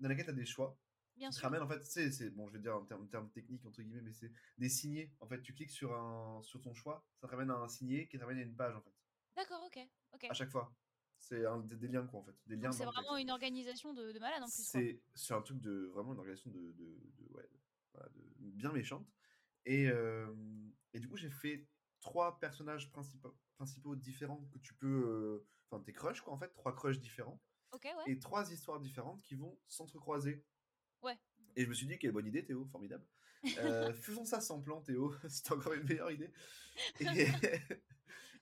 [0.00, 0.78] dans laquelle t'as des choix.
[1.16, 1.42] Bien sûr.
[1.42, 4.00] ramènent en fait, c'est c'est bon, je vais dire en termes, termes techniques entre guillemets,
[4.00, 5.12] mais c'est des signés.
[5.20, 8.08] En fait, tu cliques sur un sur ton choix, ça te ramène à un signé
[8.08, 8.94] qui te ramène à une page en fait,
[9.36, 9.78] D'accord, ok.
[10.14, 10.26] ok.
[10.30, 10.72] à chaque fois.
[11.24, 12.72] C'est un- des, des liens quoi en fait, des liens.
[12.72, 14.64] C'est vraiment une organisation de, de malade en plus.
[14.64, 17.48] C'est c'est un truc de vraiment une organisation de, de, de- ouais,
[17.94, 19.06] voilà, de- bien méchante.
[19.64, 20.26] Et, euh,
[20.92, 21.68] et du coup, j'ai fait
[22.00, 24.86] trois personnages principaux, principaux différents que tu peux.
[25.06, 27.40] euh, Enfin, tes crushs, quoi, en fait, trois crushs différents.
[27.70, 28.12] Ok, ouais.
[28.12, 30.44] Et trois histoires différentes qui vont s'entrecroiser.
[31.02, 31.16] Ouais.
[31.56, 33.06] Et je me suis dit, quelle bonne idée, Théo, formidable.
[33.58, 36.30] Euh, faisons ça sans plan, Théo, c'est encore une meilleure idée.
[37.00, 37.06] Et,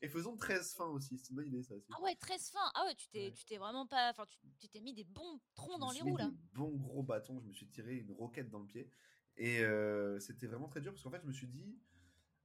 [0.02, 1.90] et faisons 13 fins aussi, c'est une bonne idée, ça aussi.
[1.96, 2.70] Ah ouais, 13 fins.
[2.74, 3.32] Ah ouais, tu t'es, Ouais.
[3.32, 4.10] tu t'es vraiment pas.
[4.10, 4.24] Enfin,
[4.58, 6.26] tu t'es mis des bons troncs dans les roues là.
[6.28, 8.90] des bons gros bâtons, je me suis tiré une roquette dans le pied.
[9.36, 11.78] Et euh, c'était vraiment très dur parce qu'en fait, je me suis dit,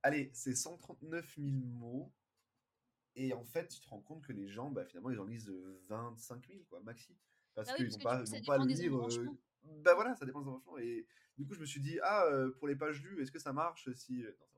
[0.03, 2.13] allez, c'est 139 000 mots.
[3.15, 5.49] Et en fait, tu te rends compte que les gens, bah, finalement, ils en lisent
[5.49, 7.17] euh, 25 000, quoi, maxi.
[7.53, 9.37] Parce Bah oui, qu'ils que pas, ils pas le embranchements.
[9.65, 10.77] euh, Bah voilà, ça dépend des embranchements.
[10.77, 13.39] Et du coup, je me suis dit, ah, euh, pour les pages lues, est-ce que
[13.39, 14.23] ça marche si.
[14.23, 14.54] Non.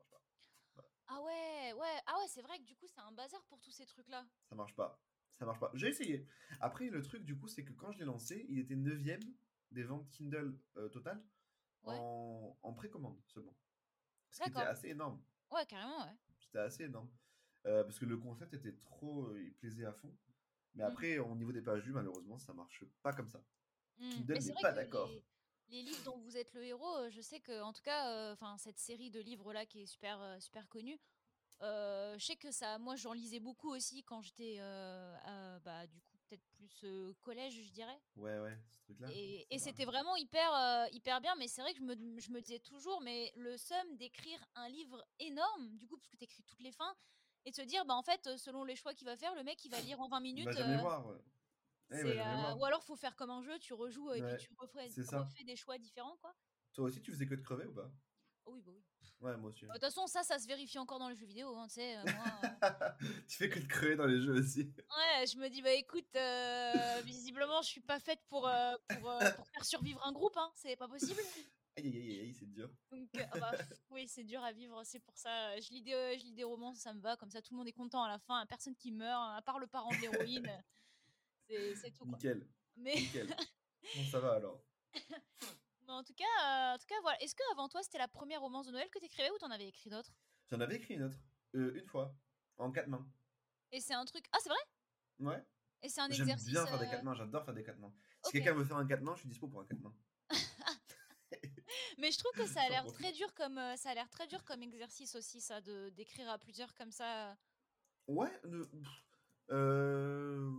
[1.07, 3.71] Ah ouais, ouais, ah ouais, c'est vrai que du coup, c'est un bazar pour tous
[3.71, 4.25] ces trucs-là.
[4.49, 5.01] Ça marche pas.
[5.39, 5.71] Ça marche pas.
[5.73, 6.27] J'ai essayé.
[6.59, 9.21] Après, le truc, du coup, c'est que quand je l'ai lancé, il était 9ème
[9.71, 11.23] des ventes Kindle euh, total
[11.83, 11.95] Ouais.
[11.97, 13.55] en, en précommande seulement.
[14.31, 15.23] Ce qui était assez énorme.
[15.51, 16.17] Ouais, carrément, ouais.
[16.39, 17.09] C'était assez énorme.
[17.65, 19.27] Euh, parce que le concept était trop.
[19.27, 20.13] euh, il plaisait à fond.
[20.75, 20.87] Mais Mm.
[20.87, 23.41] après, au niveau des pages lues, malheureusement, ça marche pas comme ça.
[23.99, 24.09] Mm.
[24.09, 25.07] Kindle n'est pas d'accord.
[25.09, 25.23] les,
[25.69, 28.34] les livres dont vous êtes le héros, euh, je sais que, en tout cas, euh,
[28.34, 30.99] enfin, cette série de livres-là qui est super, euh, super connue,
[31.62, 34.60] euh, je sais que ça, moi, j'en lisais beaucoup aussi quand j'étais,
[35.63, 37.99] bah, du coup, peut-être plus collège, je dirais.
[38.15, 39.08] Ouais, ouais, ce truc-là.
[39.12, 42.60] Et, c'était vraiment hyper, hyper bien, mais c'est vrai que je me, je me disais
[42.60, 46.62] toujours, mais le seum d'écrire un livre énorme, du coup, parce que tu écris toutes
[46.62, 46.95] les fins,
[47.45, 49.63] et de se dire, bah en fait, selon les choix qu'il va faire, le mec,
[49.63, 50.45] il va lire en 20 Il minutes.
[50.45, 51.08] va jamais voir.
[51.08, 51.15] Ouais.
[51.91, 54.50] Eh, euh, ou alors, faut faire comme un jeu, tu rejoues et Ouais, puis tu
[54.58, 56.34] refais, refais des choix différents, quoi.
[56.73, 57.91] Toi aussi, tu faisais que de crever ou pas?
[58.45, 58.84] Oh oui, bah oui.
[59.21, 59.65] Ouais, moi aussi.
[59.65, 61.97] De toute façon, ça, ça se vérifie encore dans les jeux vidéo, hein, tu sais.
[61.97, 62.58] euh, moi,
[63.28, 64.71] tu fais que de crever dans les jeux aussi.
[64.97, 68.50] ouais, je me dis, bah écoute, euh, visiblement, je suis pas faite pour,
[68.89, 71.21] pour, pour faire survivre un groupe, hein, c'est pas possible.
[71.78, 72.69] Aïe, aïe, aïe, aïe, c'est dur.
[72.91, 73.56] Donc, ah bah,
[73.89, 75.60] oui, c'est dur à vivre, c'est pour ça.
[75.60, 77.67] Je lis, des, je lis des romans, ça me va, comme ça tout le monde
[77.67, 80.63] est content à la fin, personne qui meurt, à part le parent de l'héroïne.
[81.47, 82.13] C'est tout, quoi.
[82.17, 83.27] Nickel, Mais, nickel.
[83.95, 84.63] bon, ça va alors.
[84.93, 87.21] mais en, tout cas, euh, en tout cas, voilà.
[87.21, 89.67] Est-ce que avant toi, c'était la première romance de Noël que t'écrivais ou t'en avais
[89.67, 90.12] écrit d'autres?
[90.49, 91.17] J'en avais écrit une autre.
[91.55, 92.15] Euh, une fois.
[92.57, 93.07] En quatre mains.
[93.71, 94.25] Et c'est un truc.
[94.31, 94.57] Ah, c'est vrai?
[95.19, 95.45] Ouais.
[95.83, 96.49] Et c'est un J'aime exercice.
[96.49, 97.93] bien faire des euh, quatre mains, j'adore faire des quatre mains.
[98.23, 99.93] Si quelqu'un veut faire un quatre mains, je suis dispo pour un quatre mains.
[101.99, 104.43] Mais je trouve que ça a l'air très dur comme ça a l'air très dur
[104.43, 107.38] comme exercice aussi ça de d'écrire à plusieurs comme ça.
[108.07, 108.31] Ouais,
[109.51, 110.49] euh,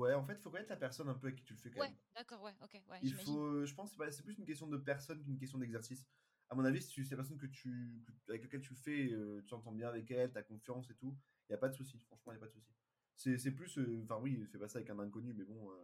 [0.00, 1.70] ouais, en fait, il faut connaître la personne un peu avec qui tu le fais
[1.70, 1.96] quand Ouais, même.
[2.14, 5.22] d'accord, ouais, ok, ouais, Il faut, je pense, que c'est plus une question de personne
[5.22, 6.06] qu'une question d'exercice.
[6.48, 9.12] À mon avis, si c'est la personne que tu, que- avec laquelle tu le fais,
[9.12, 11.16] euh, tu t'entends bien avec elle, t'as confiance et tout,
[11.48, 11.98] il y a pas de souci.
[12.00, 12.74] Franchement, il y a pas de souci.
[13.16, 15.74] C'est plus, euh, enfin oui, fais pas ça avec un inconnu, mais bon, euh,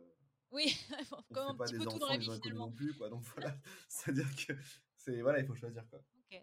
[0.50, 0.74] Oui,
[1.12, 2.42] on comme fait un pas petit des peu tout dans enfants la des vie inconnus
[2.42, 2.66] finalement.
[2.66, 3.08] non plus, quoi.
[3.10, 3.56] Donc voilà,
[3.88, 4.52] c'est-à-dire que
[4.96, 5.98] c'est voilà, il faut choisir quoi.
[5.98, 6.42] Ok.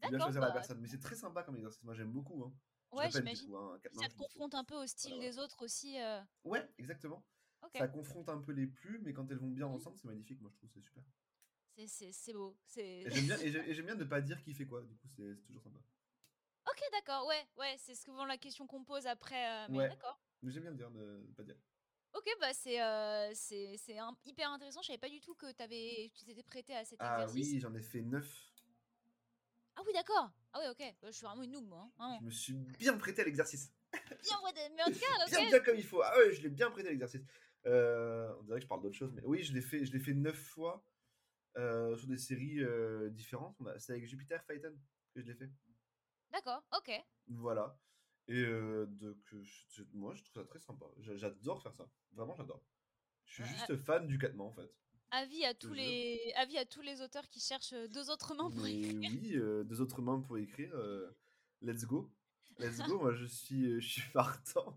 [0.00, 0.24] Faut bien D'accord.
[0.26, 1.82] choisir la bah, personne, mais c'est très sympa comme exercice.
[1.84, 2.44] Moi, j'aime beaucoup.
[2.44, 2.52] Hein.
[2.92, 3.54] Ouais, j'imagine.
[3.54, 6.00] hein, Ça te confronte un peu au style Voilà, des autres aussi.
[6.00, 7.22] euh, Ouais, exactement.
[7.74, 9.74] Ça confronte un peu les plus, mais quand elles vont bien Mhm.
[9.74, 10.40] ensemble, c'est magnifique.
[10.40, 11.02] Moi, je trouve c'est super.
[11.88, 12.54] C'est beau.
[12.74, 14.82] J'aime bien, et j'ai- et j'aime bien ne pas dire qui fait quoi.
[14.82, 15.78] Du coup, c'est toujours sympa.
[16.66, 17.26] Ok, d'accord.
[17.26, 17.76] Ouais, ouais.
[17.78, 19.48] C'est souvent la question qu'on pose après.
[19.50, 19.88] euh, mais Ouais.
[19.88, 20.20] d'accord.
[20.42, 21.56] Mais j'aime bien dire ne, ne pas dire.
[22.14, 23.78] Ok, bah c'est euh, c'est
[24.26, 24.82] hyper intéressant.
[24.82, 27.52] Je savais pas du tout que t'avais tu t'étais prêté à cet Ah exercice.
[27.54, 28.51] oui, j'en ai fait neuf.
[29.76, 30.30] Ah oui, d'accord.
[30.52, 30.94] Ah oui, ok.
[31.02, 31.90] Bah, je suis vraiment une noob, moi.
[31.98, 32.16] hein.
[32.20, 33.72] Je me suis bien prêté à l'exercice.
[33.92, 35.30] Bien, de- mais en tout cas, ok.
[35.30, 36.02] Bien, bien comme il faut.
[36.02, 37.22] Ah ouais, je l'ai bien prêté à l'exercice.
[37.66, 40.00] Euh, on dirait que je parle d'autre chose, mais oui, je l'ai fait, je l'ai
[40.00, 40.84] fait neuf fois
[41.56, 43.56] euh, sur des séries euh, différentes.
[43.78, 44.74] C'est avec Jupiter Phaeton
[45.14, 45.50] que je l'ai fait.
[46.30, 46.90] D'accord, ok.
[47.28, 47.78] Voilà.
[48.28, 50.86] Et euh, donc, euh, je- moi, je trouve ça très sympa.
[50.98, 51.88] J'a- J'adore faire ça.
[52.12, 52.62] Vraiment, j'adore.
[53.24, 54.70] Je suis juste fan du quatre mains, en fait.
[55.14, 58.50] Avis à tous les avis à tous les auteurs qui cherchent euh, deux autres mains
[58.50, 59.10] pour Mais écrire.
[59.12, 60.70] oui, euh, deux autres mains pour écrire.
[60.74, 61.10] euh,
[61.60, 62.10] let's go.
[62.58, 62.98] Let's go.
[62.98, 64.74] moi, je suis, euh, je suis partant.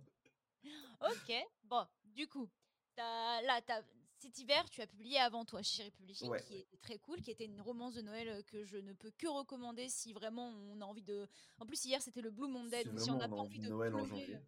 [1.01, 1.33] Ok.
[1.63, 2.49] Bon, du coup,
[2.97, 3.83] là, t'as-
[4.17, 6.41] cet hiver, tu as publié avant toi Chérie Publishing, Ouais.
[6.41, 9.11] qui était très cool, qui était une romance de Noël euh, que je ne peux
[9.11, 11.27] que recommander si vraiment on a envie de.
[11.59, 13.69] En plus, hier c'était le Blue Monday, donc si on n'a pas envie envie de
[13.69, 14.39] Noël en pleurer, janvier.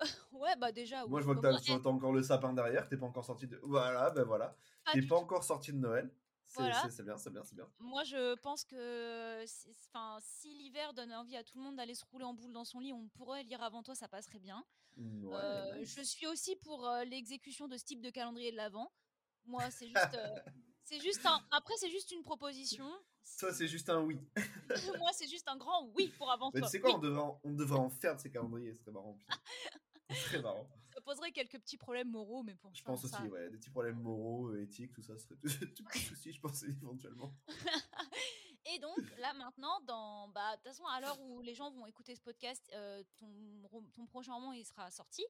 [0.32, 1.06] Ouais, bah déjà.
[1.06, 1.20] Moi, oui.
[1.20, 2.88] je vois que Bah, t'as t'as encore le sapin derrière.
[2.88, 3.58] T'es pas encore sorti de.
[3.64, 4.56] Voilà, ben voilà.
[4.84, 6.10] pas T'es pas encore sorti de Noël.
[6.46, 6.80] C'est Voilà.
[6.82, 7.68] c'est- c'est bien, c'est bien, c'est bien.
[7.78, 11.94] Moi, je pense que si, enfin, si l'hiver donne envie à tout le monde d'aller
[11.94, 14.64] se rouler en boule dans son lit, on pourrait lire avant toi, ça passerait bien.
[14.96, 15.84] Mm, Ouais, Euh.
[15.84, 18.90] Je suis aussi pour euh, l'exécution de ce type de calendrier de l'avant.
[19.44, 20.26] Moi, c'est juste, euh,
[20.84, 21.38] c'est juste un.
[21.50, 22.88] Après, c'est juste une proposition.
[23.38, 24.18] Toi, c'est juste un oui.
[24.98, 26.68] Moi, c'est juste un grand oui pour avant Mais toi.
[26.68, 28.72] tu sais quoi, Oui, on devrait, en, on devrait en faire de ces calendriers.
[28.74, 29.18] Ce serait marrant.
[30.32, 30.66] Ce marrant.
[30.94, 33.50] ça poserait quelques petits problèmes moraux, mais pour Je pense ça, aussi, ouais.
[33.50, 37.34] Des petits problèmes moraux, euh, éthiques, tout ça serait tout petits soucis, je pense, éventuellement.
[38.70, 41.86] Et donc, là maintenant, dans, bah, de toute façon, à l'heure où les gens vont
[41.86, 43.26] écouter ce podcast, euh, ton,
[43.94, 45.24] ton prochain roman il sera sorti.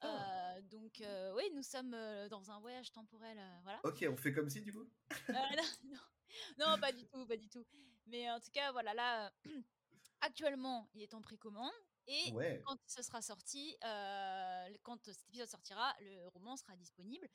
[0.00, 0.56] Ah.
[0.56, 1.94] Euh, donc, euh, oui, nous sommes
[2.30, 3.80] dans un voyage temporel, voilà.
[3.84, 4.88] Ok, on fait comme si, du coup
[5.28, 5.34] non,
[5.84, 5.98] non,
[6.58, 7.66] non, pas du tout, pas du tout.
[8.06, 9.32] Mais en tout cas, voilà, là,
[10.22, 11.70] actuellement, il est en précommande.
[12.10, 12.60] Et Ouais.
[12.66, 17.28] quand ce sera sorti, euh, quand cet épisode sortira, le roman sera disponible.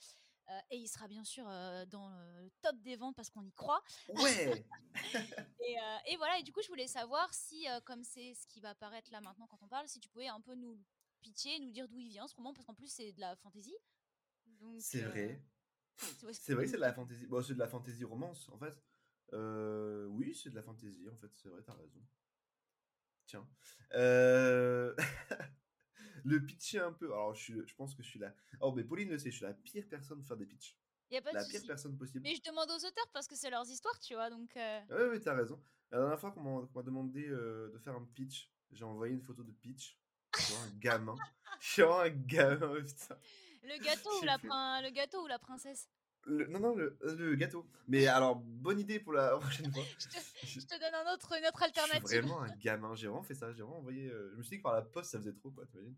[0.50, 3.54] Euh, et il sera bien sûr euh, dans le top des ventes parce qu'on y
[3.54, 3.82] croit.
[4.10, 4.66] Ouais
[5.68, 5.76] Et,
[6.08, 9.12] et voilà, et du coup, je voulais savoir si, comme c'est ce qui va apparaître
[9.12, 10.80] là maintenant quand on parle, si tu pouvais un peu nous
[11.22, 13.36] pitcher, nous dire d'où il vient ce roman, parce qu'en plus, c'est de la.
[14.46, 15.42] Donc, C'est vrai.
[15.98, 17.26] C'est vrai que c'est de la fantasy.
[17.26, 18.78] Bon, c'est de la fantasy romance, en fait.
[20.12, 22.06] Oui, c'est de la fantasy, en fait, c'est vrai, t'as raison.
[23.28, 23.48] Tiens.
[23.94, 24.96] Euh,
[26.26, 27.08] le pitcher un peu.
[27.08, 28.34] Alors, je, suis, je pense que je suis la.
[28.62, 30.78] Oh, mais Pauline le sait, je suis la pire personne pour faire des pitchs.
[31.12, 32.22] Y a pas de La pire personne possible.
[32.24, 34.56] Mais je demande aux auteurs parce que c'est leurs histoires, tu vois, donc.
[34.58, 35.62] euh, Ouais, ouais, t'as raison.
[35.92, 39.44] La dernière fois qu'on m'a demandé euh, de faire un pitch, j'ai envoyé une photo
[39.44, 39.98] de pitch.
[40.38, 41.16] Genre un gamin.
[41.62, 43.18] Genre un gamin, putain.
[43.64, 45.90] Le gâteau ou la prin- le gâteau ou la princesse?
[46.26, 47.66] Le- non, non, le, le gâteau.
[47.88, 49.84] Mais alors, bonne idée pour la prochaine fois.
[50.00, 52.22] Je te, Je- je te donne un autre, une autre Je suis alternative.
[52.22, 54.08] vraiment un gamin, j'ai vraiment fait ça, j'ai vraiment envoyé.
[54.10, 55.96] euh, Je me suis dit que par la poste ça faisait trop quoi, t'imagines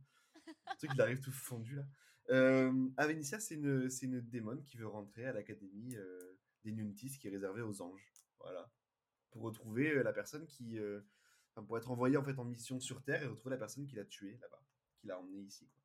[0.71, 1.85] Le truc il arrive tout fondu là.
[2.29, 7.17] Euh, Avenicia c'est une, c'est une démon qui veut rentrer à l'académie euh, des Nuntis
[7.17, 8.13] qui est réservée aux anges.
[8.39, 8.69] Voilà.
[9.31, 10.77] Pour retrouver euh, la personne qui.
[10.77, 11.01] euh,
[11.55, 13.95] Enfin, pour être envoyé en fait en mission sur Terre et retrouver la personne qui
[13.95, 14.61] l'a tué là-bas,
[14.99, 15.81] qui l'a emmené ici quoi.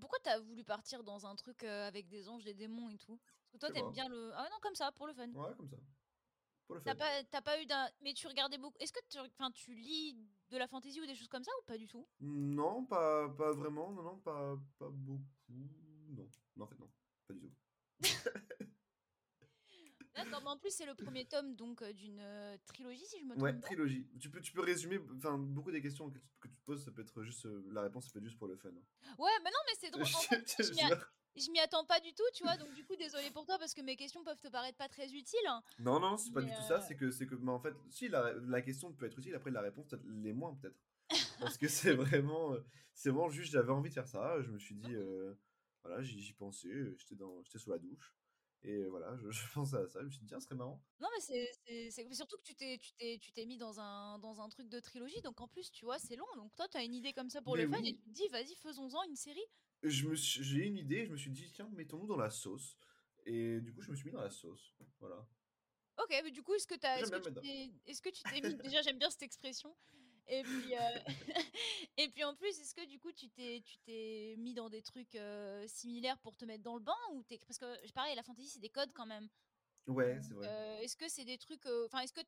[0.00, 3.20] Pourquoi t'as voulu partir dans un truc euh, avec des anges, des démons et tout?
[3.50, 4.32] Parce que toi Je t'aimes bien le.
[4.34, 5.28] Ah non, comme ça, pour le fun.
[5.28, 5.76] Ouais, comme ça.
[6.66, 6.98] Pour le T'as fun.
[6.98, 7.88] pas, t'as pas eu d'un.
[8.00, 8.78] Mais tu regardais beaucoup.
[8.78, 10.16] Est-ce que tu, enfin, tu lis
[10.50, 12.06] de la fantasy ou des choses comme ça ou pas du tout?
[12.20, 15.24] Non, pas, pas vraiment, non, non, pas, pas beaucoup.
[15.48, 16.90] Non, non, en fait, non,
[17.26, 17.50] pas du tout.
[20.14, 23.24] D'accord, mais en plus c'est le premier tome donc euh, d'une euh, trilogie si je
[23.24, 23.66] me trompe Ouais, pas.
[23.68, 24.06] trilogie.
[24.20, 26.90] Tu peux, tu peux résumer, enfin, beaucoup des questions que tu, que tu poses, ça
[26.90, 28.70] peut être juste, euh, la réponse, ça peut être juste pour le fun.
[28.70, 29.14] hein.
[29.18, 30.02] Ouais, mais non, mais c'est drôle.
[30.02, 31.12] En fait, Je je jure.
[31.36, 32.56] Je m'y attends pas du tout, tu vois.
[32.56, 35.12] Donc du coup, désolé pour toi parce que mes questions peuvent te paraître pas très
[35.12, 35.46] utiles.
[35.48, 35.62] hein.
[35.78, 37.74] Non, non, c'est pas du tout ça, euh, c'est que, c'est que, mais en fait,
[37.90, 40.76] si, la, la question peut être utile, après la réponse, les moins, peut-être.
[41.40, 42.60] Parce que c'est vraiment, euh,
[42.94, 45.34] c'est vraiment juste, j'avais envie de faire ça, je me suis dit, euh,
[45.82, 48.14] voilà, j'y pensais, j'étais dans, j'étais sous la douche,
[48.62, 50.82] et voilà, je, je pensais à ça, je me suis dit, tiens, ce serait marrant.
[51.00, 54.40] Non, mais c'est- surtout que tu t'es tu t'es tu t'es mis dans un dans
[54.40, 55.20] un truc de trilogie.
[55.22, 56.26] Donc en plus, tu vois, c'est long.
[56.36, 57.88] Donc toi, t'as une idée comme ça pour Mais le fun oui.
[57.88, 59.44] et tu te dis, vas-y, faisons-en une série.
[59.82, 62.76] Je me suis- j'ai une idée, je me suis dit, tiens, mettons-nous dans la sauce.
[63.26, 64.74] Et du coup, je me suis mis dans la sauce.
[64.98, 65.26] Voilà.
[66.02, 68.22] Ok, mais du coup, est-ce que J'aime est-ce que tu mettre t'es est-ce que tu
[68.22, 69.74] t'es mis déjà j'aime bien cette expression.
[70.28, 70.98] Et puis euh,
[71.98, 74.80] et puis en plus, est-ce que du coup tu t'es tu t'es mis dans des
[74.80, 78.22] trucs euh, similaires pour te mettre dans le bain ou t'es parce que pareil, la
[78.22, 79.28] fantasy c'est des codes quand même.
[79.86, 80.46] Ouais, c'est vrai.
[80.48, 82.20] Euh, est-ce que c'est des trucs enfin est-ce que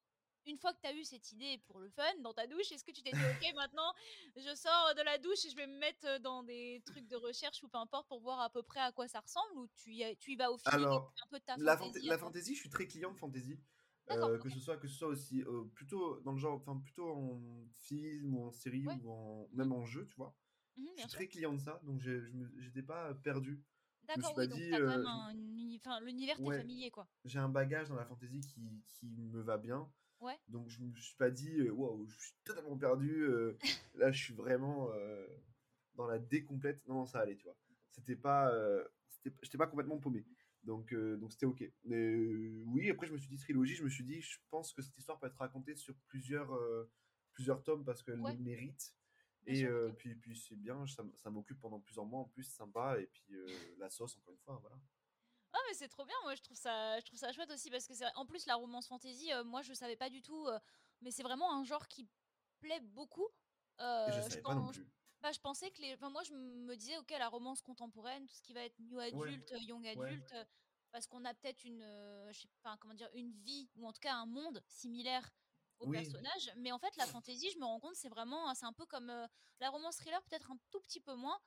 [0.46, 2.84] une fois que tu as eu cette idée pour le fun dans ta douche, est-ce
[2.84, 3.92] que tu t'es dit OK maintenant
[4.36, 7.62] je sors de la douche et je vais me mettre dans des trucs de recherche
[7.62, 10.16] ou peu importe pour voir à peu près à quoi ça ressemble ou tu y,
[10.18, 12.60] tu y vas au et Alors, un peu de ta La, fantaisie la fantasy, je
[12.60, 13.60] suis très client de fantasy.
[14.08, 14.42] D'accord, Euh, ok.
[14.42, 17.66] que ce soit que ce soit aussi euh, plutôt dans le genre enfin plutôt en
[17.72, 19.00] film ou en série Ouais.
[19.02, 20.36] ou en même en jeu tu vois
[20.76, 22.28] Mhm, je suis très client de ça donc je
[22.58, 23.62] j'étais pas perdu
[24.04, 25.32] D'accord, oui, donc dit, t'as quand même un
[26.00, 26.56] l'univers t'est Ouais.
[26.56, 27.08] familier quoi.
[27.24, 29.90] j'ai un bagage dans la fantasy qui, qui me va bien
[30.22, 30.38] Ouais.
[30.48, 33.58] donc je me suis pas dit euh, waouh je suis totalement perdu euh,
[33.94, 35.26] là je suis vraiment euh,
[35.96, 36.80] dans la décomplète.
[36.86, 37.56] Non non ça allait tu vois.
[37.90, 38.86] C'était pas euh,
[39.42, 40.24] j'étais pas complètement paumé.
[40.62, 41.64] Donc donc c'était ok.
[41.84, 42.14] Mais
[42.66, 44.96] oui après je me suis dit trilogie je me suis dit je pense que cette
[44.96, 46.56] histoire peut être racontée sur plusieurs
[47.32, 48.36] plusieurs tomes parce qu'elle Ouais.
[48.36, 48.94] mérite.
[49.44, 52.56] Bien et sûr, puis puis c'est bien ça, m'occupe pendant plusieurs mois en plus c'est
[52.58, 53.00] sympa.
[53.00, 53.34] Et puis
[53.78, 54.76] la sauce encore une fois voilà
[55.54, 57.86] Ah mais c'est trop bien, moi je trouve ça je trouve ça chouette aussi parce
[57.86, 60.58] que c'est en plus la romance fantasy euh, moi je savais pas du tout euh,
[61.02, 62.08] mais c'est vraiment un genre qui
[62.60, 63.28] plaît beaucoup.
[63.80, 64.86] Euh, et je je savais pas non pense- plus
[65.22, 65.94] Bah, je pensais que les.
[65.94, 68.98] Enfin, moi, je me disais, ok, la romance contemporaine, tout ce qui va être new
[68.98, 70.08] adulte, young Ouais.
[70.10, 70.44] adulte, euh,
[70.92, 73.92] parce qu'on a peut-être une, euh, je sais pas, comment dire, une vie ou en
[73.92, 75.30] tout cas un monde similaire
[75.78, 75.98] au Oui.
[75.98, 76.52] personnage.
[76.56, 79.10] Mais en fait, la fantasy, je me rends compte, c'est vraiment, c'est un peu comme
[79.10, 79.26] euh,
[79.60, 81.38] la romance thriller, peut-être un tout petit peu moins.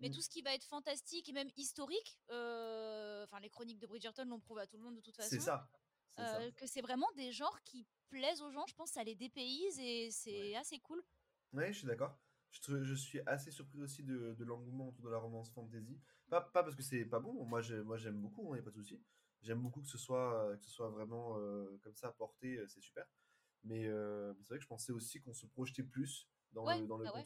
[0.00, 0.12] Mais Mm.
[0.12, 4.24] tout ce qui va être fantastique et même historique, euh, enfin, les chroniques de Bridgerton
[4.26, 5.30] l'ont prouvé à tout le monde de toute façon.
[5.30, 5.68] c'est ça
[6.16, 8.66] ça euh, que c'est vraiment des genres qui plaisent aux gens.
[8.66, 11.02] Je pense que ça les dépayse et c'est assez cool.
[11.52, 12.18] Ouais, je suis d'accord.
[12.50, 16.00] Je, suis assez surpris aussi de, de l'engouement autour de la romance fantasy.
[16.30, 18.62] Pas, pas parce que c'est pas bon, moi j'ai- moi j'aime beaucoup, il n'y a
[18.62, 19.00] pas de souci.
[19.42, 23.06] J'aime beaucoup que ce soit, que ce soit vraiment euh, comme ça porté, c'est super.
[23.64, 26.86] Mais euh, c'est vrai que je pensais aussi qu'on se projetait plus dans Ouais, le,
[26.86, 27.24] dans le bah ouais.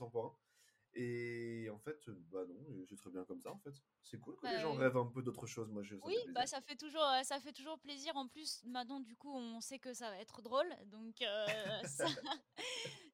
[0.94, 3.74] Et en fait, bah non, c'est très bien comme ça en fait.
[4.02, 4.78] C'est cool que Bah, les gens oui.
[4.78, 6.48] rêvent un peu d'autre chose, moi je ça Oui, bah plaisir.
[6.48, 8.16] ça fait toujours, ça fait toujours plaisir.
[8.16, 11.46] En plus, maintenant, du coup, on sait que ça va être drôle, donc euh,
[11.84, 12.06] ça,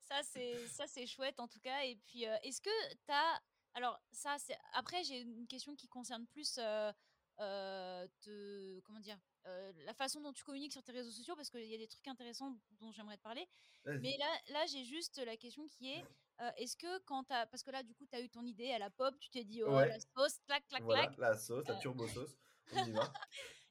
[0.08, 1.82] ça c'est, ça c'est chouette en tout cas.
[1.84, 2.70] Et puis, euh, est-ce que
[3.06, 3.40] t'as,
[3.74, 6.90] alors ça, c'est après j'ai une question qui concerne plus, euh,
[7.38, 11.64] te- comment dire, euh, la façon dont tu communiques sur tes réseaux sociaux, parce qu'il
[11.64, 13.46] y a des trucs intéressants dont j'aimerais te parler.
[13.84, 16.04] Mais là, là j'ai juste la question qui est,
[16.40, 18.78] euh, est-ce que quand t'as, parce que là, du coup, t'as eu ton idée à
[18.78, 19.88] la pop, tu t'es dit, oh Ouais.
[19.88, 21.18] la sauce, clac, clac, Voilà, clac.
[21.18, 21.78] la sauce, la Euh.
[21.78, 22.36] turbo sauce,
[22.72, 23.12] on y va.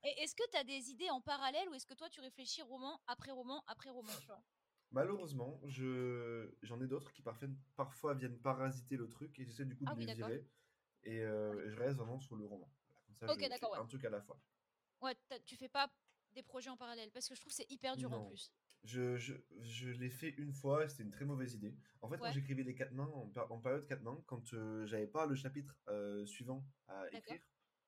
[0.03, 2.61] Et est-ce que tu as des idées en parallèle ou est-ce que toi tu réfléchis
[2.61, 4.43] roman après roman après roman tu vois?
[4.91, 7.21] Malheureusement, je j'en ai d'autres qui
[7.75, 10.47] parfois, viennent parasiter le truc et j'essaie du coup Ah de oui, les virer.
[11.03, 12.71] Et euh, je reste vraiment sur le roman.
[13.19, 13.79] Ça, Ok, je fais d'accord, ouais.
[13.79, 14.39] un truc à la fois.
[15.01, 15.89] Ouais, tu fais pas
[16.33, 18.51] des projets en parallèle parce que je trouve que c'est hyper dur en plus.
[18.83, 21.75] Je, je, je l'ai fait une fois, c'était une très mauvaise idée.
[22.01, 25.25] En fait, quand j'écrivais les quatre mains, en, période quatre mains, quand euh, j'avais pas
[25.25, 27.41] le chapitre euh, suivant à écrire,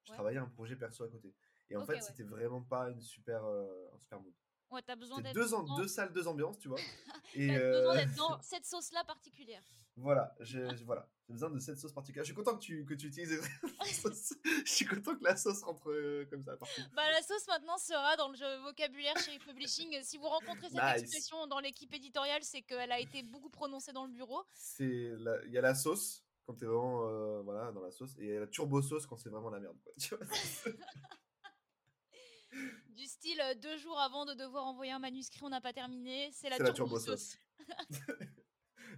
[0.03, 0.15] je Ouais.
[0.15, 1.35] travaillais un projet perso à côté.
[1.69, 4.33] Et en Ok, fait, c'était vraiment pas une super, euh, un super mood.
[4.71, 6.79] Ouais, t'as besoin d'être deux, en- dans- deux salles, deux ambiances, tu vois.
[7.35, 9.63] Et t'as besoin d'être dans cette sauce-là particulière.
[9.97, 12.23] Voilà, j'ai voilà, besoin de cette sauce particulière.
[12.23, 13.41] Je suis content que tu, que tu utilises
[13.79, 14.33] la sauce.
[14.65, 16.81] Je suis content que la sauce rentre euh, comme ça partout.
[16.95, 20.01] Bah, la sauce maintenant sera dans le vocabulaire chez Publishing.
[20.03, 21.01] Si vous rencontrez cette Nice.
[21.01, 24.43] expression dans l'équipe éditoriale, c'est qu'elle a été beaucoup prononcée dans le bureau.
[24.79, 28.29] Il y a la sauce quand t'es vraiment euh, voilà dans la sauce et il
[28.29, 29.91] y a la turbo sauce quand c'est vraiment la merde quoi.
[29.99, 30.25] Tu vois
[32.95, 36.29] Du style, euh, deux jours avant de devoir envoyer un manuscrit, on n'a pas terminé.
[36.31, 37.37] C'est la, C'est la turbo turbo sauce.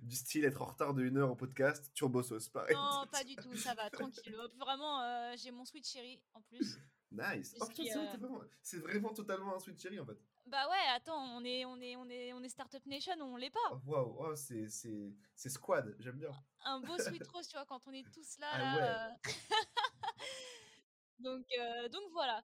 [0.09, 2.75] du style être en retard de une heure au podcast, turbo sauce pareil.
[2.75, 4.35] Non, pas du tout, ça va, tranquille.
[4.57, 6.77] Vraiment, euh, j'ai mon sweet chéri en plus.
[7.11, 7.55] Nice.
[7.61, 10.17] Oh, c'est euh, vraiment- c'est vraiment totalement un sweet cherry en fait.
[10.47, 13.51] Bah ouais, attends, on est, on est, on est, on est Startup Nation, on l'est
[13.51, 13.59] pas.
[13.71, 16.31] Oh, Waouh, oh, c'est c'est c'est squad, j'aime bien.
[16.65, 18.47] Un beau sweet rose, tu vois, quand on est tous là.
[18.53, 19.15] Ah là, euh.
[21.19, 22.43] donc, euh, donc voilà.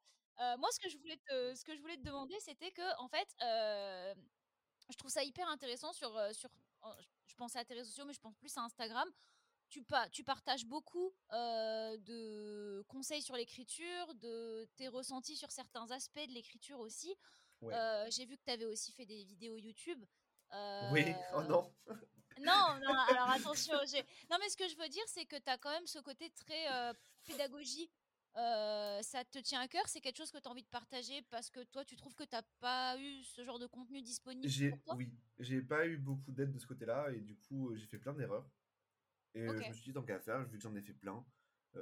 [0.58, 3.08] Moi, ce que je voulais te, ce que je voulais te demander, c'était que, en
[3.08, 6.50] fait, je trouve ça hyper intéressant sur, sur.
[7.36, 9.10] Je- pensais à tes réseaux sociaux, mais je pense plus à Instagram.
[9.68, 15.90] Tu, pa- tu partages beaucoup euh, de conseils sur l'écriture, de tes ressentis sur certains
[15.92, 17.14] aspects de l'écriture aussi.
[17.62, 17.74] Ouais.
[17.74, 20.04] Euh, J'ai vu que tu avais aussi fait des vidéos YouTube.
[20.92, 21.74] Oui, Euh, oh non.
[22.40, 23.74] non, non, alors attention.
[24.30, 26.30] Non, mais ce que je veux dire, c'est que tu as quand même ce côté
[26.30, 26.94] très
[27.26, 27.90] pédagogie.
[28.38, 31.22] Euh, ça te tient à cœur, c'est quelque chose que tu as envie de partager
[31.30, 34.70] parce que toi, tu trouves que tu pas eu ce genre de contenu disponible J'ai
[34.72, 34.96] pour toi?
[34.96, 35.10] oui,
[35.40, 38.46] j'ai pas eu beaucoup d'aide de ce côté-là et du coup j'ai fait plein d'erreurs.
[39.34, 41.26] Et je me suis dit tant qu'à faire, vu que j'en ai fait plein,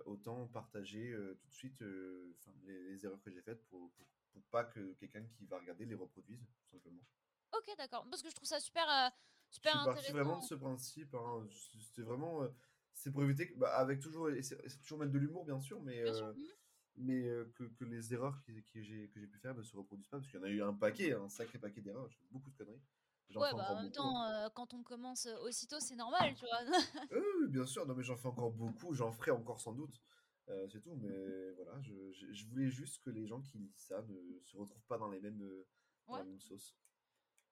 [0.05, 2.35] autant partager euh, tout de suite euh,
[2.65, 5.85] les, les erreurs que j'ai faites pour, pour, pour pas que quelqu'un qui va regarder
[5.85, 7.01] les reproduise, tout simplement.
[7.55, 8.05] Ok, d'accord.
[8.09, 9.09] Parce que je trouve ça super, euh,
[9.49, 10.13] Je super suis parti intéressant.
[10.13, 11.13] vraiment de ce principe.
[11.15, 11.47] hein,
[11.93, 12.43] C'est vraiment,
[12.93, 16.01] c'est pour éviter, que, bah, avec toujours, c'est toujours mettre de l'humour bien sûr, mais
[16.03, 16.27] Bien sûr.
[16.27, 16.33] euh,
[16.95, 20.07] mais euh, que, que les erreurs qui- j'ai que j'ai pu faire ne se reproduisent
[20.07, 22.27] pas, parce qu'il y en a eu un paquet, un sacré paquet d'erreurs, j'ai fait
[22.31, 22.81] beaucoup de conneries.
[23.35, 23.93] Ouais, bah, en même beaucoup.
[23.93, 26.61] temps, euh, quand on commence aussitôt, c'est normal, tu vois.
[27.11, 30.01] Oui, bien sûr, non mais j'en fais encore beaucoup, j'en ferai encore sans doute.
[30.69, 34.01] C'est tout, mais voilà, je, je, je voulais juste que les gens qui lisent ça
[34.03, 35.43] ne se retrouvent pas dans les mêmes,
[36.07, 36.77] dans la même sauce.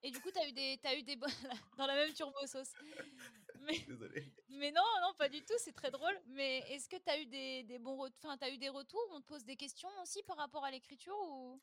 [0.04, 1.16] Et du coup, t'as eu des, t'as eu des
[1.78, 2.72] dans la même turbo sauce.
[3.64, 4.32] Mais, Désolé.
[4.48, 5.54] mais non, non, pas du tout.
[5.58, 6.14] C'est très drôle.
[6.30, 9.06] Mais est-ce que t'as eu des, des bons, ret- enfin, t'as eu des retours?
[9.12, 11.60] On te pose des questions aussi par rapport à l'écriture ou?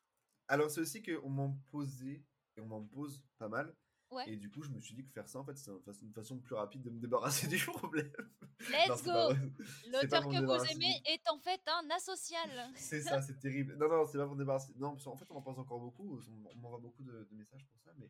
[0.47, 2.23] Alors c'est aussi qu'on m'en posait,
[2.55, 3.75] et on m'en pose pas mal,
[4.11, 4.27] Ouais.
[4.27, 5.69] et du coup je me suis dit que faire ça en fait c'est
[6.01, 8.11] une façon, plus rapide de me débarrasser du problème.
[8.61, 9.33] Let's go
[9.91, 12.49] L'auteur que vous aimez du- est en fait un asocial.
[12.75, 13.75] C'est ça, c'est terrible.
[13.75, 14.73] Non, non, c'est pas pour me débarrasser.
[14.77, 16.17] Non, parce qu'en fait, on m'en pose encore beaucoup.
[16.17, 18.09] On on m'envoie beaucoup de, de messages pour ça, mais.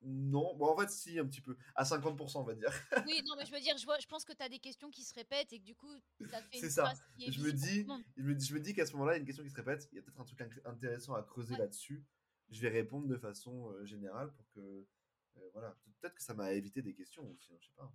[0.00, 1.56] Non, bon, en fait, si, un petit peu.
[1.74, 2.70] À 50%, on va dire.
[3.04, 5.02] Oui, non, mais je veux dire, je, vois, je pense que t'as des questions qui
[5.02, 5.92] se répètent et que du coup,
[6.30, 6.92] ça fait C'est ça.
[7.18, 7.84] Je me dis,
[8.16, 9.50] je me, dis- je me dis qu'à ce moment-là, il y a une question qui
[9.50, 9.88] se répète.
[9.90, 11.58] Il y a peut-être un truc intéressant à creuser Ouais.
[11.60, 12.04] là-dessus.
[12.50, 14.60] Je vais répondre de façon euh, générale pour que.
[14.60, 15.76] euh, voilà.
[16.00, 17.92] Peut-être que ça m'a évité des questions aussi, hein, je sais pas.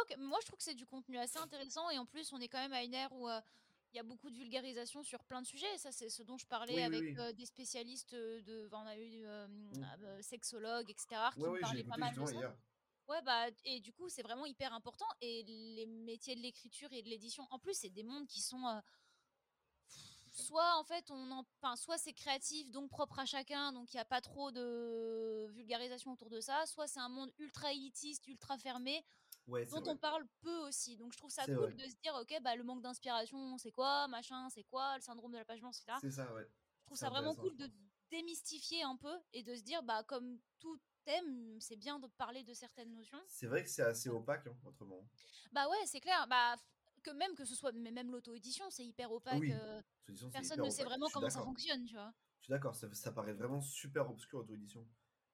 [0.00, 2.46] Ok, moi je trouve que c'est du contenu assez intéressant et en plus on est
[2.48, 3.40] quand même à une ère où euh,
[3.92, 5.78] il y a beaucoup de vulgarisation sur plein de sujets.
[5.78, 7.14] Ça c'est ce dont je parlais Oui, avec oui.
[7.18, 11.08] euh, des spécialistes euh, de, on a eu euh, sexologues, etc.
[11.34, 12.32] qui Ouais, me parlaient pas mal de ça.
[12.32, 12.56] hier.
[13.08, 17.02] Ouais bah et du coup c'est vraiment hyper important et les métiers de l'écriture et
[17.02, 18.80] de l'édition en plus c'est des mondes qui sont euh,
[20.30, 23.96] soit en fait on en enfin, soit c'est créatif donc propre à chacun donc il
[23.96, 28.28] n'y a pas trop de vulgarisation autour de ça soit c'est un monde ultra élitiste
[28.28, 29.04] ultra fermé
[29.46, 29.90] Ouais, dont vrai.
[29.90, 30.96] on parle peu aussi.
[30.96, 31.72] Donc je trouve ça cool vrai.
[31.74, 35.32] de se dire, ok, bah, le manque d'inspiration, c'est quoi, machin, c'est quoi, le syndrome
[35.32, 35.98] de la page blanche, etc.
[36.00, 36.46] C'est ça, ouais.
[36.80, 37.70] Je trouve ça vraiment cool de
[38.10, 42.42] démystifier un peu et de se dire, bah, comme tout thème, c'est bien de parler
[42.44, 43.18] de certaines notions.
[43.26, 45.08] C'est vrai que c'est assez opaque, hein, autrement.
[45.52, 46.26] Bah ouais, c'est clair.
[46.28, 46.56] Bah,
[47.02, 49.40] que même que ce soit, mais même l'auto-édition, c'est hyper opaque.
[49.40, 49.80] Oui, euh,
[50.32, 50.86] personne hyper ne sait opaque.
[50.86, 52.12] vraiment comment ça fonctionne, tu vois.
[52.40, 54.86] Je suis d'accord, ça, ça paraît vraiment super obscur auto-édition.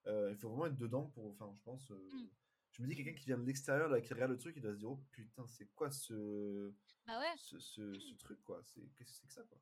[0.06, 1.26] Euh, il faut vraiment être dedans pour.
[1.26, 1.90] Enfin, je pense.
[1.90, 2.28] euh, Mm.
[2.76, 4.74] Je me dis, quelqu'un qui vient de l'extérieur, là, qui regarde le truc, il doit
[4.74, 6.72] se dire Oh putain, c'est quoi ce.
[7.06, 7.34] Bah ouais.
[7.38, 8.60] ce, ce, ce truc, quoi?
[8.64, 9.58] C'est Qu'est-ce que c'est que ça, quoi?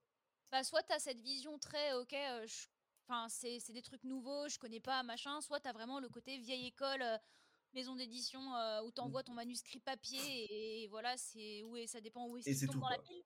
[0.50, 2.66] Bah, soit t'as cette vision très, ok, euh, je-
[3.06, 5.40] enfin, c'est c'est des trucs nouveaux, je connais pas, machin.
[5.40, 7.18] Soit t'as vraiment le côté vieille école, euh,
[7.72, 12.00] maison d'édition, euh, où t'envoies ton manuscrit papier et, et voilà, c'est où est, ça
[12.00, 13.22] dépend où est-ce Et qu'il tombe dans la pile.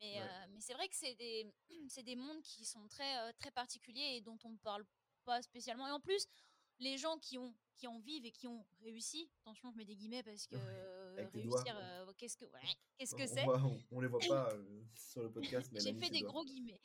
[0.00, 0.22] Mais, Ouais.
[0.22, 1.52] euh, mais c'est vrai que c'est des,
[1.88, 4.84] c'est des mondes qui sont très, très particuliers et dont on ne parle
[5.24, 5.86] pas spécialement.
[5.88, 6.26] Et en plus,
[6.78, 9.94] les gens qui ont qui en vivent et qui ont réussi, attention, je mets des
[9.96, 11.76] guillemets parce que euh, réussir.
[11.76, 12.60] euh, qu'est-ce que, ouais,
[12.98, 15.94] qu'est-ce On, que on c'est on- on les voit pas euh, sur le podcast, J'ai
[15.94, 16.30] fait des doigts.
[16.30, 16.80] gros guillemets.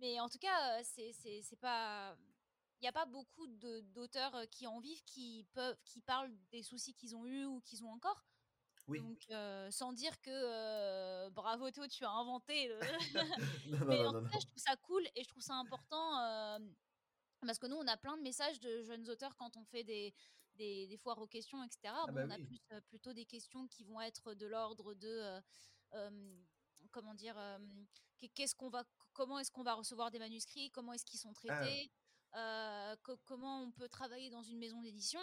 [0.00, 1.12] Mais en tout cas, c'est
[1.60, 2.16] pas.
[2.80, 3.46] Il n'y a pas beaucoup
[3.94, 7.82] d'auteurs qui en vivent qui peuvent qui parlent des soucis qu'ils ont eus ou qu'ils
[7.82, 8.22] ont encore.
[8.88, 9.00] Oui.
[9.00, 12.68] Donc, euh, sans dire que euh, bravo Théo, tu as inventé.
[12.68, 12.78] le-
[13.70, 15.54] non, non, Mais non, en tout cas, je trouve ça cool et je trouve ça
[15.54, 16.58] important euh,
[17.46, 20.12] parce que nous, on a plein de messages de jeunes auteurs quand on fait des,
[20.54, 21.78] des, des foires aux questions, etc.
[21.94, 22.44] Ah Bon, bah on a oui.
[22.44, 25.40] plus, euh, plutôt des questions qui vont être de l'ordre de euh,
[25.94, 26.36] euh,
[26.92, 27.36] comment dire,
[28.18, 31.32] qu'est- qu'est-ce qu'on va, comment est-ce qu'on va recevoir des manuscrits, comment est-ce qu'ils sont
[31.48, 31.60] Ah.
[31.60, 31.90] traités,
[32.34, 35.20] euh, co- comment on peut travailler dans une maison d'édition.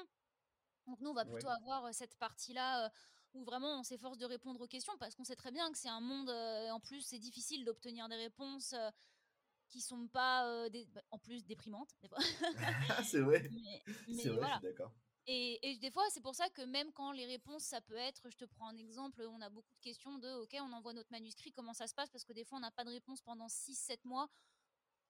[0.88, 1.54] Donc nous, on va plutôt Ouais.
[1.54, 2.90] avoir cette partie-là euh,
[3.34, 5.90] où vraiment on s'efforce de répondre aux questions parce qu'on sait très bien que c'est
[5.90, 8.92] un monde, euh, en plus c'est difficile d'obtenir des réponses euh,
[9.74, 11.90] qui sont pas, euh, des- bah, en plus déprimantes.
[12.04, 12.20] des fois.
[13.04, 13.50] c'est vrai.
[14.08, 14.48] C'est vrai, voilà.
[14.48, 14.94] je suis d'accord.
[15.26, 18.30] Et, et des fois, c'est pour ça que même quand les réponses, ça peut être,
[18.30, 21.12] je te prends un exemple, on a beaucoup de questions de, ok, on envoie notre
[21.12, 22.10] manuscrit, comment ça se passe?
[22.12, 24.28] Parce que des fois, on n'a pas de réponse pendant 6-7 mois.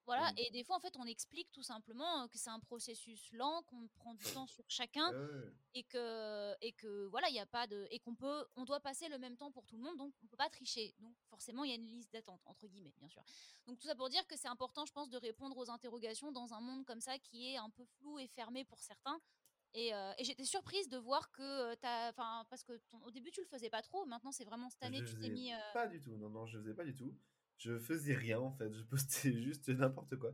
[0.05, 0.35] Voilà, Mm.
[0.37, 3.87] et des fois, en fait, on explique tout simplement que c'est un processus lent, qu'on
[3.95, 5.51] prend du temps sur chacun, ouais.
[5.75, 7.87] et que, et que voilà, il y a pas de.
[7.89, 10.27] Et qu'on peut, on doit passer le même temps pour tout le monde, donc on
[10.27, 10.93] peut pas tricher.
[10.99, 13.23] Donc forcément, il y a une liste d'attente, entre guillemets, bien sûr.
[13.65, 16.53] Donc tout ça pour dire que c'est important, je pense, de répondre aux interrogations dans
[16.53, 19.19] un monde comme ça qui est un peu flou et fermé pour certains.
[19.75, 22.09] Et, euh, et j'étais surprise de voir que tu as.
[22.09, 24.83] Enfin, parce que ton- au début, tu le faisais pas trop, maintenant, c'est vraiment cette
[24.83, 25.51] année, Je tu t'es mis.
[25.51, 26.15] euh, pas du tout.
[26.17, 27.11] Non, non, je faisais pas du tout.
[27.63, 28.73] Je faisais rien en fait.
[28.73, 30.33] Je postais juste n'importe quoi.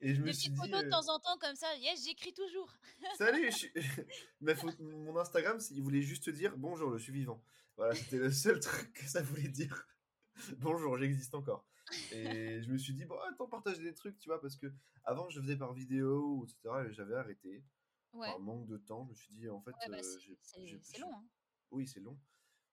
[0.00, 0.70] Et je me des suis petites dit.
[0.70, 2.72] photos de euh, temps en temps comme ça, yes, j'écris toujours.
[3.18, 3.72] Salut, je suis...
[4.40, 7.42] Ma mon Instagram, il voulait juste dire bonjour, je suis vivant.
[7.76, 9.86] Voilà, c'était le seul truc que ça voulait dire.
[10.58, 11.66] Bonjour, j'existe encore.
[12.12, 14.72] Et je me suis dit, bon, attends, partage des trucs, tu vois, parce que
[15.04, 16.86] avant, je faisais par vidéo, etc.
[16.88, 17.64] Et j'avais arrêté.
[18.12, 20.98] Ouais, Par manque de temps, je me suis dit, en fait, ouais bah, euh, c'est-
[20.98, 21.12] long.
[21.14, 21.26] Hein.
[21.70, 22.18] Oui, c'est long.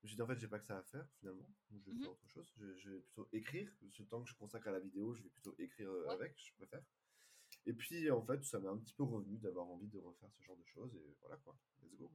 [0.05, 1.49] Me suis dit, en fait, j'ai pas que ça à faire, finalement.
[1.71, 2.01] Donc, je vais Mhm.
[2.03, 2.53] faire autre chose.
[2.57, 3.71] Je, je vais plutôt écrire.
[3.89, 6.13] Ce temps que je consacre à la vidéo, je vais plutôt écrire euh, Ouais.
[6.13, 6.83] avec, je préfère.
[7.65, 10.43] Et puis, en fait, ça m'a un petit peu revenu d'avoir envie de refaire ce
[10.43, 10.95] genre de choses.
[10.95, 11.57] Et voilà, quoi.
[11.81, 12.11] Let's go.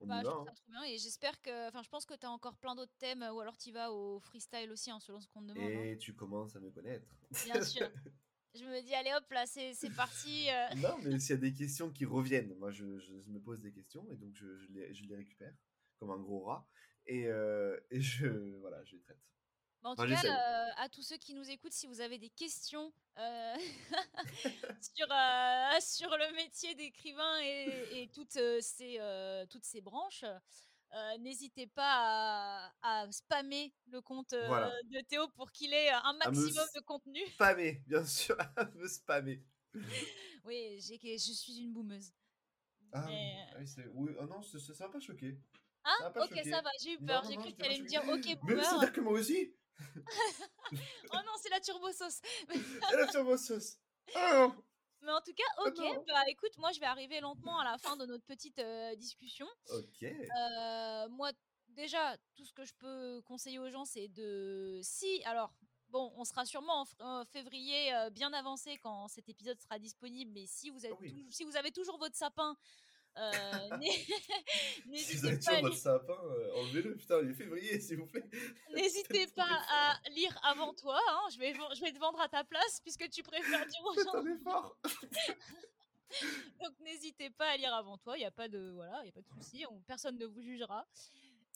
[0.00, 0.50] On Bah, y je va, trouve hein.
[0.50, 1.68] ça trop bien et j'espère que.
[1.68, 4.18] Enfin, je pense que tu as encore plein d'autres thèmes ou alors tu vas au
[4.18, 5.70] freestyle aussi, hein, selon ce qu'on te demande.
[5.70, 5.84] hein.
[5.84, 7.06] Et tu commences à me connaître.
[7.44, 7.88] Bien sûr.
[8.56, 10.48] Je me dis, allez hop, là, c'est parti.
[10.50, 10.74] euh.
[10.76, 13.70] non, mais s'il y a des questions qui reviennent, moi, je, je me pose des
[13.72, 15.54] questions et donc je, je les, je les récupère
[15.98, 16.66] comme un gros rat.
[17.10, 18.28] Et, euh, et je,
[18.60, 19.18] voilà, je les traite.
[19.82, 22.28] En Enfin, tout cas, euh, à tous ceux qui nous écoutent, si vous avez des
[22.30, 23.56] questions euh,
[24.80, 31.18] sur, euh, sur le métier d'écrivain et, et toutes, ces, euh, toutes ces branches, euh,
[31.18, 34.70] n'hésitez pas à, à spammer le compte euh, Voilà.
[34.84, 37.26] de Théo pour qu'il ait un maximum de contenu.
[37.34, 39.42] Spammer, bien sûr, à me spammer.
[40.44, 42.12] Oui, j'ai- je suis une boumeuse.
[42.92, 43.86] Ah, oui, Mais- ah oui, c'est.
[43.94, 45.38] Oui, oh non, ça ça m'a pas choqué.
[45.84, 46.50] Ah, ça pas ok, choqué.
[46.50, 47.24] ça va, j'ai eu peur.
[47.28, 48.64] J'ai cru que tu allais me dire, ok, Mais boomer.
[48.64, 49.54] c'est-à-dire que moi aussi
[51.12, 52.20] Oh non, c'est la turbo sauce.
[52.92, 53.78] Et la turbo sauce
[54.14, 54.54] non
[55.02, 57.78] Mais en tout cas, Ah ok, bah écoute, moi je vais arriver lentement à la
[57.78, 59.46] fin de notre petite euh, discussion.
[59.70, 60.02] Ok.
[60.02, 61.30] Euh, moi,
[61.68, 64.80] déjà, tout ce que je peux conseiller aux gens, c'est de.
[64.82, 65.54] Si, alors,
[65.88, 70.46] bon, on sera sûrement en février euh, bien avancé quand cet épisode sera disponible, mais
[70.46, 71.24] si vous, Ah oui.
[71.24, 72.56] tou- si vous avez toujours votre sapin,
[74.94, 77.80] Si vous n'hésitez avez pas, toujours à votre sapin, euh, enlevez-le, putain, il est février,
[77.80, 78.24] s'il vous plaît.
[78.74, 80.98] n'hésitez pas à lire avant toi.
[81.08, 83.80] hein, je, vais, ven- je vais te vendre à ta place puisque tu préfères dire
[83.84, 84.22] aux gens.
[86.60, 88.16] Donc n'hésitez pas à lire avant toi.
[88.16, 89.64] Il n'y a pas de voilà, il y a pas de souci.
[89.70, 90.86] on- Personne ne vous jugera.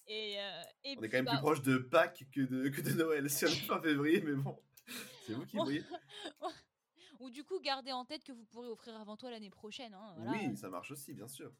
[0.07, 2.69] Et, euh, et On puis, est quand même bah, plus proche de Pâques que de,
[2.69, 3.29] que de Noël.
[3.31, 4.57] C'est le fin février, mais bon.
[5.27, 5.83] C'est vous qui voyez.
[7.25, 9.95] Ou du coup, gardez en tête que vous pourrez offrir avant toi l'année prochaine.
[9.95, 10.33] hein, voilà.
[10.33, 11.51] Oui, ça marche aussi, bien sûr.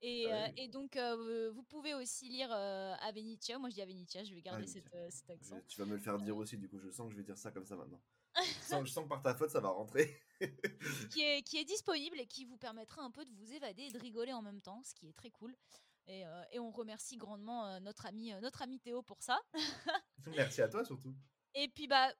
[0.00, 3.58] Et, Ah euh, et donc, euh, vous pouvez aussi lire euh, Avenitia.
[3.58, 5.60] Moi, je dis Avenitia, je vais garder cette, cet Je- accent.
[5.68, 7.36] tu vas me le faire dire aussi, du coup, je sens que je vais dire
[7.36, 8.00] ça comme ça maintenant.
[8.62, 10.16] je, sens, je sens que par ta faute, ça va rentrer.
[11.10, 13.90] qui, est, qui est disponible et qui vous permettra un peu de vous évader et
[13.90, 15.54] de rigoler en même temps, ce qui est très cool.
[16.06, 19.38] Et, euh, et on remercie grandement euh, notre, ami, euh, notre ami Théo pour ça.
[20.28, 21.14] Merci à toi, surtout.
[21.54, 22.10] Et puis, bah,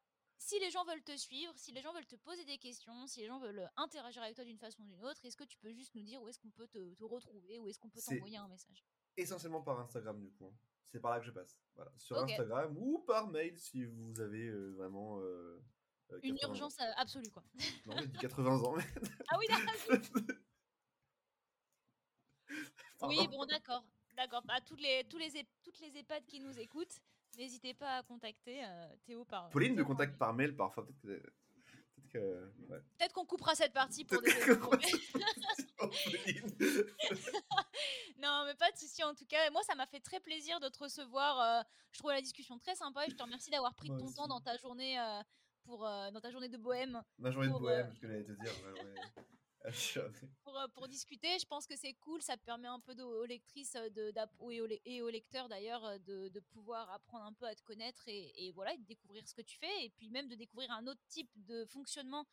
[0.42, 3.20] si les gens veulent te suivre, si les gens veulent te poser des questions, si
[3.20, 5.70] les gens veulent interagir avec toi d'une façon ou d'une autre, est-ce que tu peux
[5.70, 8.38] juste nous dire où est-ce qu'on peut te, te retrouver, où est-ce qu'on peut t'envoyer
[8.38, 8.82] un message?
[9.18, 10.46] Essentiellement par Instagram, du coup.
[10.46, 10.54] hein.
[10.86, 11.60] C'est par là que je passe.
[11.74, 11.92] Voilà.
[11.98, 12.16] Sur.
[12.18, 15.20] Instagram ou par mail si vous avez euh, vraiment.
[15.20, 15.62] euh,
[16.12, 16.54] euh, Une 80 ans.
[16.54, 17.44] urgence euh, absolue, quoi.
[17.86, 18.74] Non, j'ai dit 80 ans.
[18.76, 18.84] mais-
[19.28, 19.98] Ah oui, d'accord.
[23.02, 23.84] Oui, bon, d'accord.
[24.16, 24.42] D'accord.
[24.44, 25.30] Bah, toutes, les, tous les,
[25.62, 27.00] toutes les EHPAD qui nous écoutent,
[27.40, 29.48] n'hésitez pas à contacter euh, Théo par.
[29.50, 30.18] Pauline me contacte mail.
[30.18, 30.86] par mail parfois.
[31.02, 31.32] Peut-être
[32.12, 32.52] que,
[32.98, 34.30] peut-être qu'on coupera cette partie pour des
[38.20, 39.02] non, mais pas de souci.
[39.02, 41.40] En tout cas, moi, ça m'a fait très plaisir de te recevoir.
[41.40, 41.62] Euh,
[41.92, 44.40] je trouve la discussion très sympa et je te remercie d'avoir pris ton temps dans
[44.40, 45.22] ta journée euh,
[45.64, 47.02] pour euh, dans ta journée de bohème.
[47.18, 48.52] Ma journée de bohème, ce que j'allais te dire.
[49.16, 49.20] Ah,
[50.42, 52.22] pour, pour, discuter, je pense que c'est cool.
[52.22, 54.12] Ça permet un peu aux lectrices de,
[54.84, 58.52] et, aux, lecteurs d'ailleurs de, de, pouvoir apprendre un peu à te connaître et, et,
[58.52, 61.30] voilà, de découvrir ce que tu fais et puis même de découvrir un autre type
[61.36, 62.26] de fonctionnement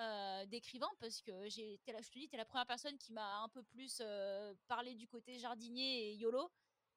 [0.00, 3.40] euh, d'écrivain parce que j'ai, je te dis, tu es la première personne qui m'a
[3.42, 6.48] un peu plus euh, parlé du côté jardinier et YOLO.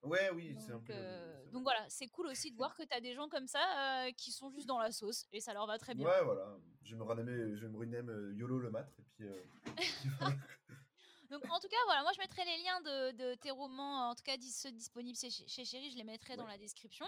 [0.04, 0.94] Ouais, oui, c'est un peu.
[0.96, 4.08] Euh, donc voilà, c'est cool aussi de voir que tu as des gens comme ça
[4.18, 6.08] qui sont juste dans la sauce et ça leur va très bien.
[6.08, 6.58] Ouais, voilà.
[6.84, 9.28] Je me rename, je me YOLO le mat et puis.
[11.30, 14.16] Donc en tout cas, voilà, moi je mettrai les liens de, de tes romans, en
[14.16, 17.06] tout cas ceux disponibles chez, chez Chéri, je les mettrai dans la description.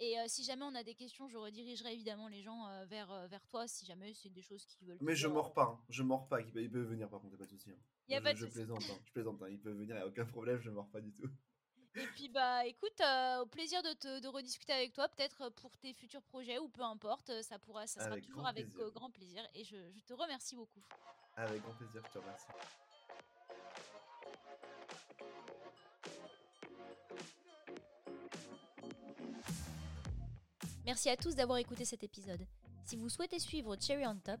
[0.00, 3.66] Et si jamais on a des questions, je redirigerai évidemment les gens vers, vers toi
[3.68, 4.98] si jamais c'est des choses qu'ils veulent.
[5.00, 5.84] Mais je mords pas, hein.
[5.88, 6.40] je mords pas.
[6.40, 7.70] Ils peuvent venir par contre, pas de souci.
[7.70, 7.78] Hein.
[8.08, 8.98] Y a je, pas de je plaisante, hein.
[9.06, 9.40] je plaisante.
[9.48, 11.30] Ils peuvent venir, y a aucun problème, je mords pas du tout.
[11.96, 13.00] Et puis bah écoute,
[13.40, 16.82] au plaisir de, te, de rediscuter avec toi, peut-être pour tes futurs projets ou peu
[16.82, 19.46] importe, ça pourra, ça sera toujours avec grand plaisir.
[19.54, 20.82] Et je, je te remercie beaucoup.
[21.36, 22.46] Avec grand plaisir, je te remercie.
[30.84, 32.46] Merci à tous d'avoir écouté cet épisode.
[32.84, 34.40] Si vous souhaitez suivre Cherry on Top,